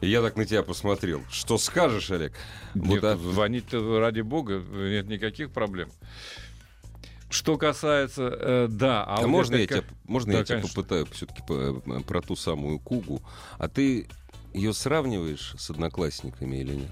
Я 0.00 0.22
так 0.22 0.36
на 0.36 0.44
тебя 0.44 0.62
посмотрел. 0.62 1.22
Что 1.28 1.58
скажешь, 1.58 2.10
Олег? 2.12 2.32
Нет, 2.74 3.02
Вот, 3.02 3.04
а- 3.04 3.16
звонить 3.16 3.72
ради 3.72 4.20
бога 4.20 4.58
нет 4.60 5.08
никаких 5.08 5.50
проблем. 5.50 5.90
Что 7.30 7.58
касается, 7.58 8.22
э, 8.28 8.66
да, 8.70 9.04
А, 9.04 9.22
Audi 9.22 9.26
можно 9.26 9.56
я 9.56 9.64
это 9.64 9.74
тебя, 9.74 9.82
как- 9.82 9.90
можно 10.08 10.32
Да, 10.32 10.38
я 10.38 10.44
тебя 10.44 10.56
конечно. 10.58 10.74
попытаю 10.82 11.06
все-таки 11.06 11.42
про 12.04 12.22
ту 12.22 12.36
самую 12.36 12.78
Кугу? 12.78 13.20
А 13.58 13.68
ты 13.68 14.06
ее 14.54 14.72
сравниваешь 14.72 15.54
с 15.58 15.70
одноклассниками 15.70 16.56
или 16.56 16.74
нет? 16.74 16.90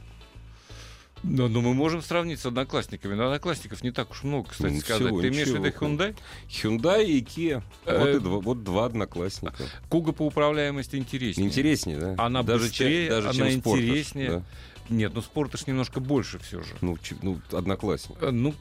Ну, 1.22 1.48
ну, 1.48 1.60
мы 1.62 1.74
можем 1.74 2.02
сравнить 2.02 2.38
с 2.40 2.46
одноклассниками. 2.46 3.14
Но 3.14 3.26
одноклассников 3.26 3.82
не 3.82 3.90
так 3.90 4.10
уж 4.10 4.22
много, 4.22 4.50
кстати 4.50 4.74
Ну, 4.74 4.80
сказать. 4.80 5.02
всего 5.06 5.20
Ты 5.20 5.28
имеешь 5.28 5.48
в 5.48 5.54
виду. 5.54 5.66
Hyundai? 5.68 6.16
Hyundai 6.48 7.04
и 7.06 7.20
Kia. 7.22 7.62
Э, 7.86 7.98
Вот, 7.98 8.08
и 8.08 8.18
два, 8.20 8.38
вот 8.38 8.62
два 8.64 8.84
одноклассника. 8.84 9.64
Куга 9.88 10.12
по 10.12 10.22
управляемости 10.26 10.96
интереснее. 10.96 11.48
Интереснее, 11.48 11.98
да? 11.98 12.14
Она 12.18 12.42
даже 12.42 12.64
быстрее, 12.64 13.06
чем, 13.06 13.14
даже 13.16 13.28
она 13.30 13.50
чем 13.50 13.58
интереснее. 13.58 14.30
да? 14.30 14.42
Нет, 14.88 15.12
ну 15.14 15.22
Спортаж 15.22 15.66
немножко 15.66 15.98
больше 16.00 16.38
все 16.38 16.62
же. 16.62 16.74
Ну, 16.80 16.96
ну, 17.22 17.40
одноклассник. 17.50 18.16
Э, 18.22 18.30
Ну, 18.30 18.54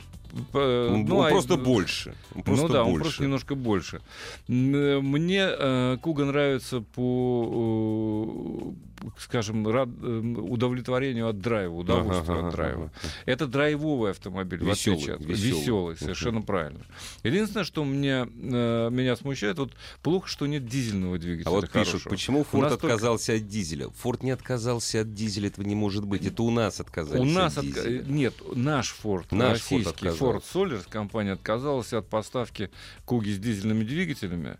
ну, 0.54 1.18
он 1.18 1.26
а- 1.26 1.30
просто 1.30 1.58
больше. 1.58 2.14
Он 2.36 2.44
просто 2.44 2.68
ну 2.68 2.74
да, 2.74 2.84
он 2.84 2.92
больше. 2.92 3.04
просто 3.04 3.24
немножко 3.24 3.56
больше. 3.56 4.02
Э, 4.48 5.00
Мне 5.02 5.48
э, 5.48 5.98
Куга 6.02 6.26
нравится 6.26 6.82
по, 6.82 8.74
э, 8.95 8.95
скажем, 9.18 9.68
рад- 9.68 9.90
э, 10.02 10.20
удовлетворению 10.38 11.28
от 11.30 11.40
драйва, 11.40 11.74
удовольствию 11.76 12.22
Ага, 12.22 12.40
ага, 12.40 12.48
от 12.48 12.54
драйва. 12.56 12.84
ага. 12.86 12.92
Это 13.26 13.48
драйвовый 13.48 14.12
автомобиль, 14.12 14.60
в 14.60 14.68
Весёлый, 14.68 14.98
отличие 15.00 15.16
от 15.16 15.22
весёлый. 15.22 15.60
веселый, 15.62 15.98
совершенно 15.98 16.42
правильно. 16.42 16.80
Единственное, 17.24 17.64
что 17.66 17.84
мне, 17.84 18.28
э, 18.28 18.90
меня 18.92 19.16
смущает, 19.16 19.58
вот 19.60 19.74
плохо, 20.02 20.28
что 20.28 20.46
нет 20.48 20.66
дизельного 20.66 21.18
двигателя. 21.18 21.50
А 21.50 21.54
вот 21.54 21.70
пишут, 21.72 21.88
хорошего. 21.88 22.10
почему 22.10 22.40
У 22.42 22.44
Форд 22.44 22.64
нас 22.64 22.72
только- 22.74 22.88
отказался 22.96 23.34
от 23.34 23.48
дизеля? 23.48 23.90
Форд 23.90 24.24
не 24.24 24.32
отказался 24.32 25.02
от 25.02 25.14
дизеля, 25.14 25.48
этого 25.48 25.66
не 25.66 25.76
может 25.76 26.06
быть. 26.06 26.26
Это 26.26 26.44
у 26.44 26.52
нас 26.52 26.80
отказались 26.80 27.22
У 27.22 27.26
нас 27.26 27.58
от 27.58 27.66
отка- 27.66 27.84
дизеля. 27.84 28.04
нет, 28.08 28.34
наш 28.56 28.90
Форд, 28.92 29.32
Наш 29.32 29.54
российский 29.54 29.90
отказался. 29.90 30.24
Ford 30.24 30.44
Solers 30.54 30.86
компания 30.90 31.34
отказалась 31.34 31.94
от 31.94 32.08
поставки 32.10 32.70
Куги 33.06 33.32
с 33.32 33.40
дизельными 33.40 33.84
двигателями. 33.84 34.58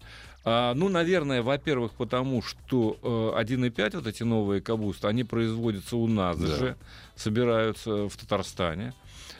А, 0.48 0.74
ну, 0.76 0.90
наверное, 0.90 1.42
во-первых, 1.42 1.94
потому 1.94 2.42
что 2.44 2.98
э, 3.36 3.42
1.5, 3.42 3.96
вот 3.98 4.08
эти 4.08 4.22
новые 4.24 4.62
кабусты, 4.62 5.08
они 5.08 5.24
производятся 5.24 5.98
у 5.98 6.08
нас 6.08 6.38
Да. 6.38 6.48
же, 6.56 6.78
собираются 7.16 8.08
в 8.08 8.16
Татарстане. 8.16 8.94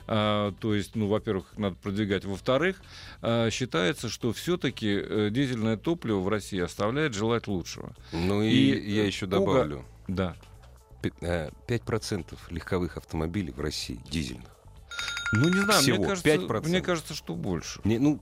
А, 0.08 0.52
то 0.60 0.74
есть, 0.74 0.94
ну, 0.96 1.06
во-первых, 1.08 1.46
надо 1.56 1.76
продвигать. 1.76 2.24
Во-вторых, 2.24 2.80
а, 3.22 3.50
считается, 3.50 4.08
что 4.08 4.32
все-таки 4.32 5.30
дизельное 5.30 5.76
топливо 5.76 6.18
в 6.20 6.28
России 6.28 6.60
оставляет 6.60 7.14
желать 7.14 7.46
лучшего. 7.46 7.94
Ну 8.12 8.42
и, 8.42 8.48
И, 8.50 8.92
я 8.94 9.04
э, 9.04 9.06
еще 9.06 9.26
добавлю. 9.26 9.84
Да. 10.08 10.34
Пи- 11.02 11.12
э, 11.20 11.50
5% 11.68 12.36
легковых 12.50 12.96
автомобилей 12.96 13.52
в 13.52 13.60
России 13.60 14.00
дизельных. 14.10 14.48
Ну, 15.32 15.48
не 15.48 15.60
знаю, 15.62 15.82
Всего 15.82 15.96
мне 15.98 16.06
кажется, 16.08 16.28
5%. 16.28 16.68
мне 16.68 16.80
кажется, 16.80 17.14
что 17.14 17.34
больше. 17.34 17.80
Не, 17.84 17.98
ну, 17.98 18.20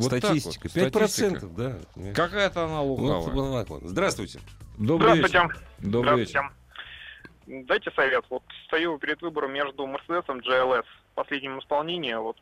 Вот 0.00 0.10
так 0.10 0.20
статистика. 0.24 0.68
вот, 0.74 0.92
5%, 0.92 1.54
да. 1.56 2.12
Какая-то 2.14 2.64
она 2.64 2.82
Вот, 2.82 2.98
лукавая. 2.98 3.34
вот 3.34 3.58
так 3.60 3.68
вот. 3.70 3.82
Здравствуйте. 3.84 4.40
Добрый 4.78 5.14
Здравствуйте. 5.16 5.48
вечер. 5.48 5.64
Добрый 5.78 6.18
вечер. 6.20 6.30
Здравствуйте. 6.30 7.66
Дайте 7.66 7.90
совет. 7.92 8.24
Вот 8.30 8.42
стою 8.66 8.98
перед 8.98 9.20
выбором 9.22 9.52
между 9.52 9.86
Мерседесом 9.86 10.38
GLS 10.38 10.84
в 10.84 11.14
последнем 11.14 11.58
исполнении, 11.58 12.14
вот 12.14 12.36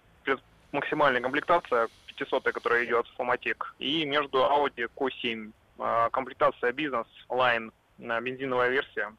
максимальная 0.72 1.20
комплектация 1.20 1.88
500, 2.06 2.44
которая 2.52 2.84
идет 2.84 3.06
в 3.06 3.16
Фоматек, 3.16 3.74
и 3.78 4.04
между 4.04 4.38
Audi 4.38 4.88
Q7, 4.96 5.52
а, 5.78 6.10
комплектация 6.10 6.72
бизнес, 6.72 7.06
Line, 7.28 7.72
а, 8.06 8.20
бензиновая 8.20 8.68
версия. 8.68 9.12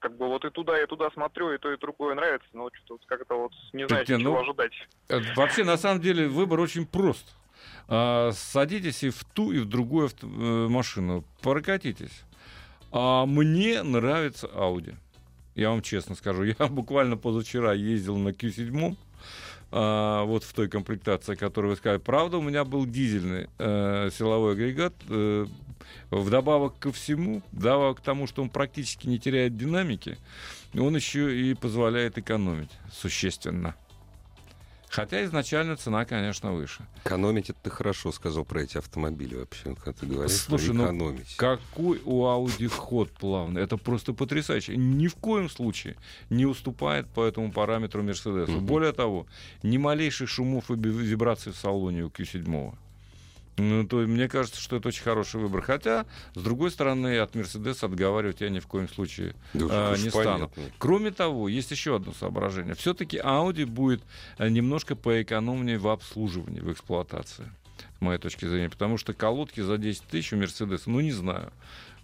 Как 0.00 0.16
бы 0.16 0.26
вот 0.28 0.44
и 0.44 0.50
туда, 0.50 0.80
и 0.82 0.86
туда 0.86 1.10
смотрю, 1.10 1.52
и 1.52 1.58
то, 1.58 1.70
и 1.72 1.76
другое 1.78 2.14
нравится, 2.14 2.48
но 2.52 2.62
вот 2.64 2.74
что-то 2.74 2.94
вот 2.94 3.02
как-то 3.06 3.34
вот 3.34 3.52
не 3.72 3.86
знаю, 3.86 4.06
чего 4.06 4.18
ну, 4.18 4.40
ожидать. 4.40 4.72
Э, 5.08 5.20
Вообще, 5.36 5.62
на 5.62 5.76
самом 5.76 6.00
деле, 6.00 6.26
выбор 6.28 6.60
очень 6.60 6.86
прост. 6.86 7.34
А, 7.92 8.30
Садитесь 8.32 9.02
и 9.02 9.10
в 9.10 9.24
ту, 9.24 9.50
и 9.50 9.58
в 9.58 9.66
другую 9.66 10.10
э, 10.22 10.68
машину. 10.68 11.24
Прокатитесь. 11.42 12.22
А 12.92 13.26
мне 13.26 13.82
нравится 13.82 14.46
Audi. 14.46 14.94
Я 15.56 15.70
вам 15.70 15.82
честно 15.82 16.14
скажу. 16.14 16.42
Я 16.58 16.66
буквально 16.68 17.16
позавчера 17.16 17.74
ездил 17.74 18.16
на 18.16 18.28
Q7. 18.28 18.96
а, 19.72 20.24
вот 20.24 20.44
в 20.44 20.52
той 20.52 20.68
комплектации, 20.68 21.34
которую 21.34 21.72
вы 21.72 21.76
сказали. 21.76 21.98
Правда, 21.98 22.38
у 22.38 22.42
меня 22.42 22.64
был 22.64 22.86
дизельный 22.86 23.48
э, 23.58 24.10
силовой 24.16 24.52
агрегат. 24.52 24.94
э, 25.08 25.46
вдобавок 26.10 26.78
ко 26.78 26.92
всему, 26.92 27.42
вдобавок 27.52 27.98
к 27.98 28.02
тому, 28.02 28.26
что 28.26 28.42
он 28.42 28.50
практически 28.50 29.06
не 29.08 29.18
теряет 29.18 29.56
динамики, 29.56 30.18
он 30.74 30.94
еще 30.94 31.36
и 31.36 31.54
позволяет 31.54 32.18
экономить 32.18 32.70
существенно. 32.92 33.74
Хотя 34.90 35.24
изначально 35.24 35.76
цена, 35.76 36.04
конечно, 36.04 36.52
выше. 36.52 36.84
Экономить 37.04 37.50
это 37.50 37.58
ты 37.62 37.70
хорошо 37.70 38.10
сказал 38.10 38.44
про 38.44 38.62
эти 38.62 38.76
автомобили 38.76 39.36
вообще, 39.36 39.76
когда 39.76 39.92
ты 39.92 40.06
говоришь, 40.06 40.36
Слушай, 40.36 40.74
ну, 40.74 40.84
экономить. 40.84 41.36
Какой 41.36 42.00
у 42.04 42.24
Audi 42.24 42.66
ход 42.66 43.12
плавный. 43.12 43.62
Это 43.62 43.76
просто 43.76 44.12
потрясающе. 44.12 44.76
Ни 44.76 45.06
в 45.06 45.14
коем 45.14 45.48
случае 45.48 45.96
не 46.28 46.44
уступает 46.44 47.06
по 47.06 47.24
этому 47.24 47.52
параметру 47.52 48.02
Мерседесу. 48.02 48.50
Мгм. 48.50 48.66
Более 48.66 48.92
того, 48.92 49.28
ни 49.62 49.78
малейших 49.78 50.28
шумов 50.28 50.72
и 50.72 50.74
вибраций 50.74 51.52
в 51.52 51.56
салоне 51.56 52.02
у 52.02 52.08
Q7. 52.08 52.74
Ну, 53.60 53.86
то 53.86 53.96
мне 53.98 54.28
кажется, 54.28 54.60
что 54.60 54.76
это 54.76 54.88
очень 54.88 55.02
хороший 55.02 55.40
выбор. 55.40 55.60
Хотя, 55.62 56.06
с 56.34 56.40
другой 56.42 56.70
стороны, 56.70 57.18
от 57.18 57.34
Мерседеса 57.34 57.86
отговаривать 57.86 58.40
я 58.40 58.48
ни 58.48 58.58
в 58.58 58.66
коем 58.66 58.88
случае 58.88 59.34
Да 59.54 59.66
а, 59.70 59.96
не 59.96 60.10
стану. 60.10 60.48
понятно. 60.48 60.62
Кроме 60.78 61.10
того, 61.10 61.48
есть 61.48 61.70
еще 61.70 61.96
одно 61.96 62.12
соображение. 62.12 62.74
Все-таки 62.74 63.18
Audi 63.18 63.66
будет 63.66 64.02
э, 64.38 64.48
немножко 64.48 64.96
поэкономнее 64.96 65.78
в 65.78 65.88
обслуживании, 65.88 66.60
в 66.60 66.72
эксплуатации, 66.72 67.50
с 67.98 68.00
моей 68.00 68.18
точки 68.18 68.46
зрения. 68.46 68.70
Потому 68.70 68.96
что 68.96 69.12
колодки 69.12 69.60
за 69.60 69.76
10 69.78 70.02
тысяч 70.04 70.32
у 70.32 70.36
Мерседеса, 70.36 70.88
ну 70.90 71.00
не 71.00 71.12
знаю. 71.12 71.52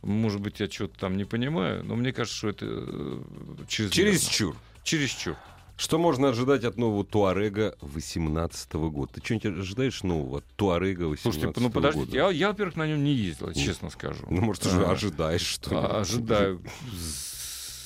Может 0.03 0.41
быть, 0.41 0.61
я 0.61 0.71
что-то 0.71 0.99
там 0.99 1.17
не 1.17 1.25
понимаю, 1.25 1.83
но 1.85 1.97
мне 1.97 2.13
кажется, 2.13 2.37
что 2.37 2.49
это 2.51 2.67
э, 2.69 3.19
чрезмерно. 3.67 4.13
Чересчур. 4.13 4.57
Чересчур. 4.85 5.37
Что 5.77 5.99
можно 5.99 6.31
ожидать 6.31 6.65
от 6.65 6.79
нового 6.79 7.05
Туарега 7.05 7.77
18 7.83 8.73
года? 8.75 9.13
Ты 9.15 9.21
что-нибудь 9.23 9.61
ожидаешь 9.61 10.03
нового 10.03 10.43
Туарега 10.57 11.05
18 11.05 11.23
Слушайте, 11.23 11.61
ну 11.61 11.71
подождите, 11.71 12.07
года? 12.07 12.17
я, 12.17 12.31
я, 12.31 12.49
во-первых, 12.49 12.77
на 12.77 12.87
нем 12.87 13.05
не 13.05 13.13
ездил, 13.13 13.53
честно 13.53 13.91
скажу. 13.91 14.25
Ну, 14.31 14.41
может, 14.41 14.63
ты 14.63 14.71
же 14.71 14.85
А, 14.87 14.93
ожидаешь 14.93 15.43
что-нибудь. 15.43 15.85
а, 15.91 16.01
Ожидаю. 16.01 16.63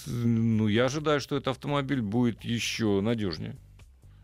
Ну, 0.06 0.68
я 0.68 0.84
ожидаю, 0.86 1.20
что 1.20 1.36
этот 1.36 1.48
автомобиль 1.48 2.00
будет 2.00 2.42
еще 2.44 3.00
надежнее. 3.00 3.56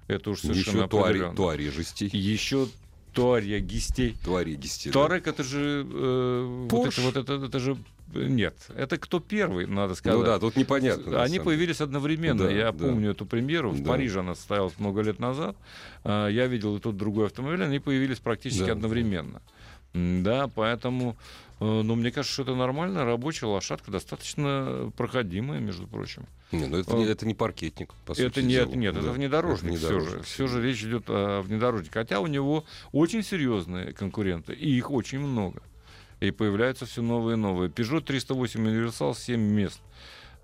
Это 0.07 0.31
уж 0.31 0.41
совершенно 0.41 0.79
Еще 0.83 0.89
туаре, 0.89 1.33
туарежистей. 1.33 2.09
Еще 2.12 2.69
туарья 3.12 3.59
гистей. 3.59 4.17
Туарегистей. 4.25 4.93
да. 4.93 5.01
Туарек 5.01 5.27
это 5.27 5.43
же 5.43 5.85
э, 5.93 6.67
вот, 6.71 6.87
это, 6.87 7.01
вот 7.03 7.17
это, 7.17 7.33
это 7.35 7.59
же 7.59 7.77
нет, 8.15 8.55
это 8.75 8.99
кто 8.99 9.21
первый, 9.21 9.67
надо 9.67 9.95
сказать. 9.95 10.19
Ну 10.19 10.25
да, 10.25 10.39
тут 10.39 10.57
непонятно. 10.57 11.23
Они 11.23 11.39
появились 11.41 11.81
одновременно. 11.81 12.45
Да, 12.45 12.51
я 12.51 12.73
да. 12.73 12.87
помню 12.87 13.11
эту 13.11 13.27
премьеру. 13.27 13.71
В 13.71 13.83
Да. 13.83 13.91
Париже 13.91 14.21
она 14.21 14.35
состоялась 14.35 14.79
много 14.79 15.03
лет 15.03 15.19
назад. 15.19 15.57
А, 16.05 16.29
Я 16.29 16.47
видел 16.47 16.77
и 16.77 16.81
тот 16.81 16.97
другой 16.97 17.27
автомобиль. 17.27 17.63
Они 17.63 17.79
появились 17.79 18.19
практически 18.21 18.67
Да. 18.67 18.73
одновременно. 18.73 19.43
Да, 19.95 20.49
поэтому, 20.55 21.17
э, 21.59 21.65
ну, 21.65 21.95
мне 21.95 22.11
кажется, 22.11 22.33
что 22.35 22.43
это 22.43 22.55
нормальная 22.55 23.05
рабочая 23.05 23.47
лошадка, 23.47 23.91
достаточно 23.91 24.93
проходимая, 24.97 25.59
между 25.59 25.87
прочим. 25.87 26.27
Не, 26.53 26.67
ну 26.67 26.77
это, 26.79 26.95
не, 26.97 27.05
А, 27.07 27.09
это 27.09 27.27
не 27.27 27.35
паркетник, 27.35 27.93
по 28.05 28.13
это 28.13 28.23
сути 28.25 28.41
нет, 28.45 28.69
дела. 28.69 28.75
нет, 28.79 28.95
Да, 28.95 29.01
это 29.01 29.11
внедорожник, 29.13 29.73
это 29.73 29.79
все 29.79 29.89
же. 29.89 29.95
внедорожник, 30.01 30.25
Все 30.27 30.47
же 30.47 30.63
речь 30.63 30.83
идет 30.85 31.05
о 31.09 31.41
внедорожнике. 31.43 31.93
Хотя 31.95 32.21
у 32.21 32.27
него 32.27 32.65
очень 32.93 33.23
серьезные 33.23 33.93
конкуренты, 33.95 34.53
и 34.53 34.71
их 34.77 34.91
очень 34.91 35.19
много. 35.19 35.63
И 36.21 36.31
появляются 36.31 36.87
все 36.87 37.03
новые 37.03 37.35
и 37.35 37.39
новые. 37.39 37.69
Peugeot 37.69 38.01
308 38.01 38.61
универсал 38.61 39.14
7 39.14 39.39
мест. 39.41 39.81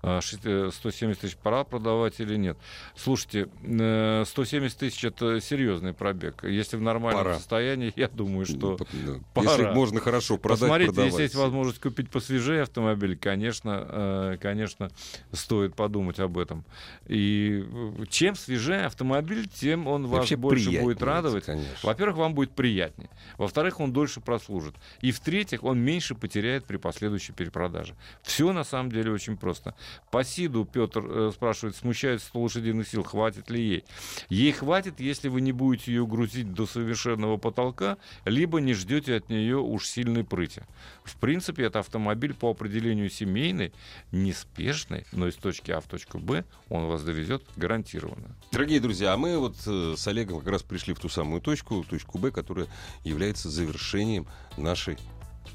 А, 0.05 0.19
шесть- 0.19 0.41
э, 0.45 0.69
170 0.73 1.21
тысяч 1.21 1.37
пора 1.37 1.63
продавать 1.63 2.19
или 2.19 2.35
нет? 2.35 2.57
Слушайте, 2.93 3.47
э, 3.63 4.23
170 4.27 4.77
тысяч 4.77 5.01
это 5.05 5.39
серьезный 5.39 5.93
пробег. 5.93 6.43
Если 6.43 6.75
в 6.75 6.81
нормальном 6.81 7.23
Пора. 7.23 7.35
состоянии, 7.35 7.93
я 7.95 8.09
думаю, 8.09 8.45
что 8.45 8.75
Да, 8.77 8.85
да. 9.05 9.19
пора. 9.33 9.51
Если 9.53 9.63
можно 9.73 10.01
хорошо 10.01 10.37
продать, 10.37 10.59
Посмотрите, 10.59 10.89
продавать. 10.91 11.11
если 11.11 11.23
есть 11.23 11.35
возможность 11.35 11.79
купить 11.79 12.09
посвежее 12.09 12.63
автомобиль, 12.63 13.15
конечно, 13.15 13.87
э, 13.87 14.37
конечно, 14.41 14.89
стоит 15.31 15.73
подумать 15.75 16.19
об 16.19 16.37
этом. 16.37 16.65
И 17.07 17.63
э, 17.65 18.03
чем 18.09 18.35
свежее 18.35 18.81
автомобиль, 18.87 19.47
тем 19.47 19.87
он 19.87 20.07
вас 20.07 20.19
Вообще 20.19 20.35
больше 20.35 20.81
будет 20.81 21.01
радовать. 21.01 21.45
Во-первых, 21.81 22.17
вам 22.17 22.33
будет 22.35 22.51
приятнее. 22.51 23.09
Во-вторых, 23.37 23.79
он 23.79 23.93
дольше 23.93 24.19
прослужит. 24.19 24.75
И 24.99 25.13
в-третьих, 25.13 25.63
он 25.63 25.79
меньше 25.79 26.13
потеряет 26.13 26.65
при 26.65 26.75
последующей 26.75 27.31
перепродаже. 27.31 27.95
Все 28.21 28.51
на 28.51 28.65
самом 28.65 28.91
деле 28.91 29.09
очень 29.09 29.37
просто. 29.37 29.75
По 30.11 30.23
СИДу 30.23 30.65
Петр 30.65 31.03
э, 31.05 31.31
спрашивает, 31.33 31.75
смущает 31.75 32.21
100 32.21 32.39
лошадиных 32.39 32.87
сил, 32.87 33.03
хватит 33.03 33.49
ли 33.49 33.61
ей? 33.61 33.83
Ей 34.29 34.51
хватит, 34.51 34.99
если 34.99 35.27
вы 35.27 35.41
не 35.41 35.51
будете 35.51 35.91
ее 35.91 36.05
грузить 36.05 36.53
до 36.53 36.65
совершенного 36.65 37.37
потолка, 37.37 37.97
либо 38.25 38.59
не 38.59 38.73
ждете 38.73 39.15
от 39.15 39.29
нее 39.29 39.57
уж 39.57 39.87
сильной 39.87 40.23
прыти. 40.23 40.63
В 41.03 41.17
принципе, 41.17 41.63
это 41.63 41.79
автомобиль 41.79 42.33
по 42.33 42.51
определению 42.51 43.09
семейный, 43.09 43.73
неспешный, 44.11 45.05
но 45.11 45.27
из 45.27 45.35
точки 45.35 45.71
А 45.71 45.79
в 45.79 45.85
точку 45.85 46.19
Б 46.19 46.45
он 46.69 46.87
вас 46.87 47.03
довезет 47.03 47.43
гарантированно. 47.55 48.35
Дорогие 48.51 48.79
друзья, 48.79 49.13
а 49.13 49.17
мы 49.17 49.37
вот 49.37 49.55
э, 49.65 49.95
с 49.97 50.07
Олегом 50.07 50.39
как 50.39 50.49
раз 50.49 50.63
пришли 50.63 50.93
в 50.93 50.99
ту 50.99 51.09
самую 51.09 51.41
точку, 51.41 51.83
точку 51.83 52.17
Б, 52.17 52.31
которая 52.31 52.67
является 53.03 53.49
завершением 53.49 54.27
нашей 54.57 54.97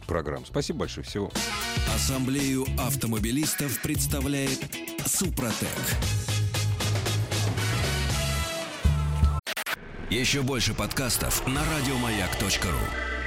программы. 0.06 0.46
Спасибо 0.46 0.80
большое. 0.80 1.04
Всего. 1.06 1.30
Ассамблею 1.94 2.66
автомобилистов 2.78 3.80
представляет 3.82 4.58
Супротек. 5.06 5.68
Еще 10.10 10.42
больше 10.42 10.74
подкастов 10.74 11.46
на 11.46 11.62
радиомаяк.ру. 11.64 13.17